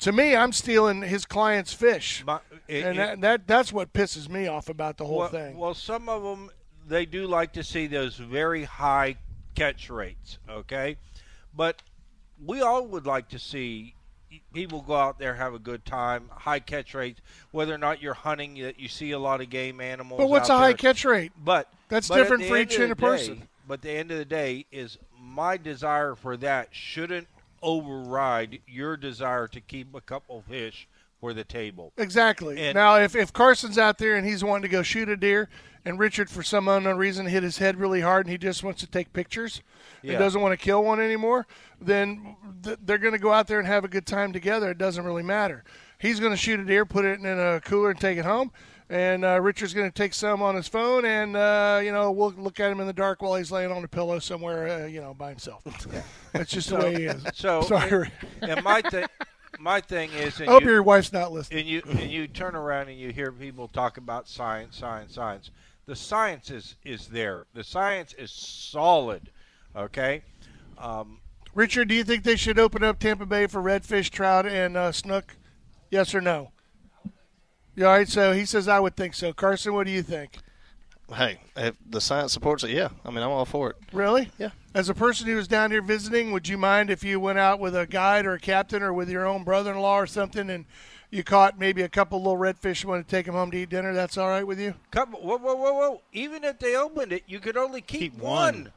[0.00, 3.92] To me, I'm stealing his client's fish, My- it- and it- that, that that's what
[3.92, 5.56] pisses me off about the whole well, thing.
[5.56, 6.50] Well, some of them
[6.86, 9.16] they do like to see those very high
[9.54, 10.38] catch rates.
[10.48, 10.96] Okay,
[11.54, 11.82] but
[12.44, 13.94] we all would like to see
[14.52, 17.20] people go out there have a good time, high catch rates.
[17.50, 20.18] Whether or not you're hunting, that you see a lot of game animals.
[20.18, 20.76] but what's a high there.
[20.76, 21.32] catch rate?
[21.42, 23.48] But That's but different for each of the person.
[23.66, 27.28] But the end of the day is my desire for that shouldn't
[27.62, 30.88] override your desire to keep a couple fish
[31.22, 31.92] for the table.
[31.98, 32.60] Exactly.
[32.60, 35.48] And- now, if, if Carson's out there and he's wanting to go shoot a deer,
[35.84, 38.80] and Richard, for some unknown reason, hit his head really hard and he just wants
[38.80, 39.62] to take pictures
[40.02, 40.18] and Yeah.
[40.18, 41.46] doesn't want to kill one anymore,
[41.80, 44.70] then th- they're going to go out there and have a good time together.
[44.72, 45.62] It doesn't really matter.
[46.00, 48.50] He's going to shoot a deer, put it in a cooler, and take it home.
[48.90, 52.32] And uh, Richard's going to take some on his phone, and uh, you know we'll
[52.32, 55.00] look at him in the dark while he's laying on a pillow somewhere, uh, you
[55.00, 55.62] know, by himself.
[56.32, 57.22] That's just the way he is.
[57.32, 58.10] So Sorry.
[58.42, 59.06] And, and my thing,
[59.58, 61.60] my thing is, I hope you, your wife's not listening.
[61.60, 65.50] and you and you turn around and you hear people talk about science, science, science.
[65.86, 67.46] The science is is there.
[67.54, 69.30] The science is solid.
[69.74, 70.22] Okay.
[70.78, 71.20] Um,
[71.54, 74.92] Richard, do you think they should open up Tampa Bay for redfish, trout, and uh,
[74.92, 75.36] snook?
[75.90, 76.52] Yes or no?
[77.74, 78.08] Yeah, all right.
[78.08, 79.32] So he says I would think so.
[79.32, 80.38] Carson, what do you think?
[81.14, 82.88] Hey, if the science supports it, yeah.
[83.04, 83.76] I mean, I'm all for it.
[83.92, 84.30] Really?
[84.38, 84.50] Yeah.
[84.74, 87.60] As a person who was down here visiting, would you mind if you went out
[87.60, 90.64] with a guide or a captain or with your own brother-in-law or something, and
[91.10, 93.68] you caught maybe a couple little redfish and wanted to take them home to eat
[93.68, 93.92] dinner?
[93.92, 94.74] That's all right with you?
[94.90, 96.02] couple, whoa, whoa, whoa, whoa!
[96.14, 98.54] Even if they opened it, you could only keep, Keep one.
[98.54, 98.72] one.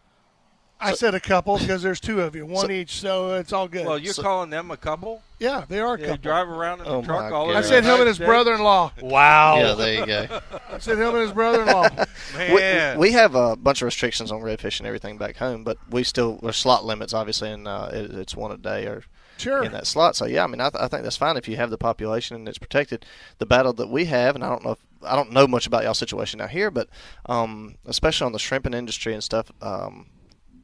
[0.79, 3.85] I said a couple because there's two of you, one each, so it's all good.
[3.85, 5.21] Well, you're So- calling them a couple.
[5.39, 7.57] yeah, they are a They drive around in the Oh, truck all over.
[7.57, 8.91] I said him and his brother-in-law.
[9.01, 9.57] Wow.
[9.57, 10.41] Yeah, there you go.
[10.69, 11.89] I said him and his brother-in-law.
[12.37, 15.77] Man, We, we have a bunch of restrictions on redfish and everything back home, but
[15.89, 19.03] we still there's slot limits obviously, and uh, it, it's one a day or
[19.37, 19.63] Sure.
[19.63, 20.15] in that slot.
[20.15, 22.35] So yeah, I mean, I, th- I think that's fine if you have the population
[22.37, 23.05] and it's protected.
[23.37, 25.83] The battle that we have, and I don't know, if, I don't know much about
[25.83, 26.87] y'all situation out here, but
[27.27, 30.05] um, especially on the shrimping industry and stuff, um,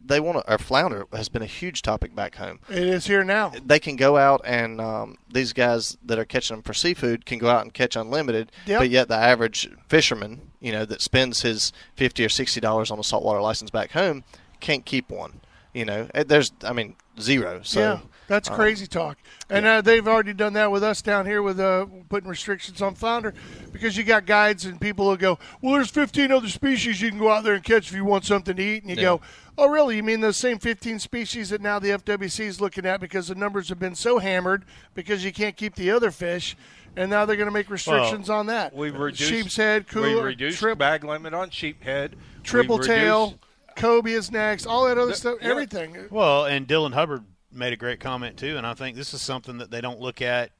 [0.05, 0.51] they want to.
[0.51, 2.59] Our flounder has been a huge topic back home.
[2.69, 3.51] It is here now.
[3.65, 7.37] They can go out and um, these guys that are catching them for seafood can
[7.39, 8.79] go out and catch unlimited, Yep.
[8.79, 12.99] but yet the average fisherman, you know, that spends his fifty or sixty dollars on
[12.99, 14.23] a saltwater license back home,
[14.59, 15.41] can't keep one.
[15.73, 17.61] You know, there's, I mean, zero.
[17.63, 17.99] So yeah,
[18.31, 19.17] that's um, crazy talk.
[19.49, 22.95] And uh, they've already done that with us down here with uh, putting restrictions on
[22.95, 23.33] flounder
[23.73, 27.19] because you got guides and people who go, well, there's 15 other species you can
[27.19, 28.83] go out there and catch if you want something to eat.
[28.83, 29.01] And you Yeah.
[29.01, 29.21] go,
[29.57, 29.97] oh, really?
[29.97, 33.35] You mean those same 15 species that now the FWC is looking at because the
[33.35, 34.63] numbers have been so hammered
[34.95, 36.55] because you can't keep the other fish.
[36.95, 38.73] And now they're going to make restrictions on that.
[38.73, 42.13] We've reduced sheepshead, We've cooler, reduced trip, bag limit on sheephead.
[42.43, 43.37] triple tail, reduced-
[43.77, 45.49] cobia next, all that other The- stuff, yeah.
[45.49, 45.97] everything.
[46.09, 49.57] Well, and Dylan Hubbard made a great comment too, and I think this is something
[49.59, 50.51] that they don't look at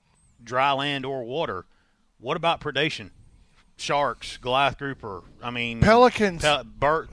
[0.44, 1.66] dry land or water.
[2.20, 3.12] What about predation?
[3.78, 5.24] Sharks, Goliath grouper.
[5.42, 6.44] I mean, Pelicans.
[6.44, 7.10] pel- bird,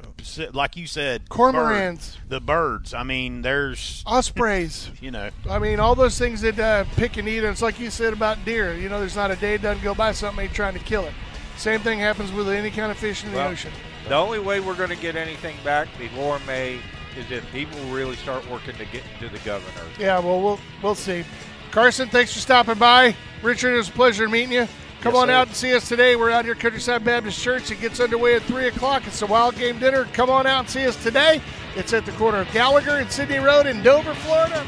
[0.53, 1.95] like you said, Cormorants.
[1.95, 2.93] birds, the birds.
[2.95, 4.91] I mean, there's Ospreys.
[5.01, 7.39] you know, I mean, all those things that uh, pick and eat.
[7.39, 8.75] And it's like you said about deer.
[8.75, 11.05] You know, there's not a day it doesn't go by something ain't trying to kill
[11.05, 11.15] it.
[11.57, 13.73] Same thing happens with any kind of fish in the Well, ocean.
[14.07, 16.81] The only way we're going to get anything back before May
[17.17, 19.87] is if people really start working to get to the governor.
[19.99, 21.25] Yeah, well, we'll we'll see.
[21.71, 23.15] Carson, thanks for stopping by.
[23.43, 24.69] Richard, it was a pleasure meeting you.
[25.01, 25.33] Come Yes, on sir.
[25.35, 26.17] out and see us today.
[26.17, 27.71] We're out here at Countryside Baptist Church.
[27.71, 29.07] It gets underway at 3 o'clock.
[29.07, 30.07] It's a wild game dinner.
[30.13, 31.41] Come on out and see us today.
[31.77, 34.67] It's at the corner of Gallagher and Sydney Road in Dover, Florida.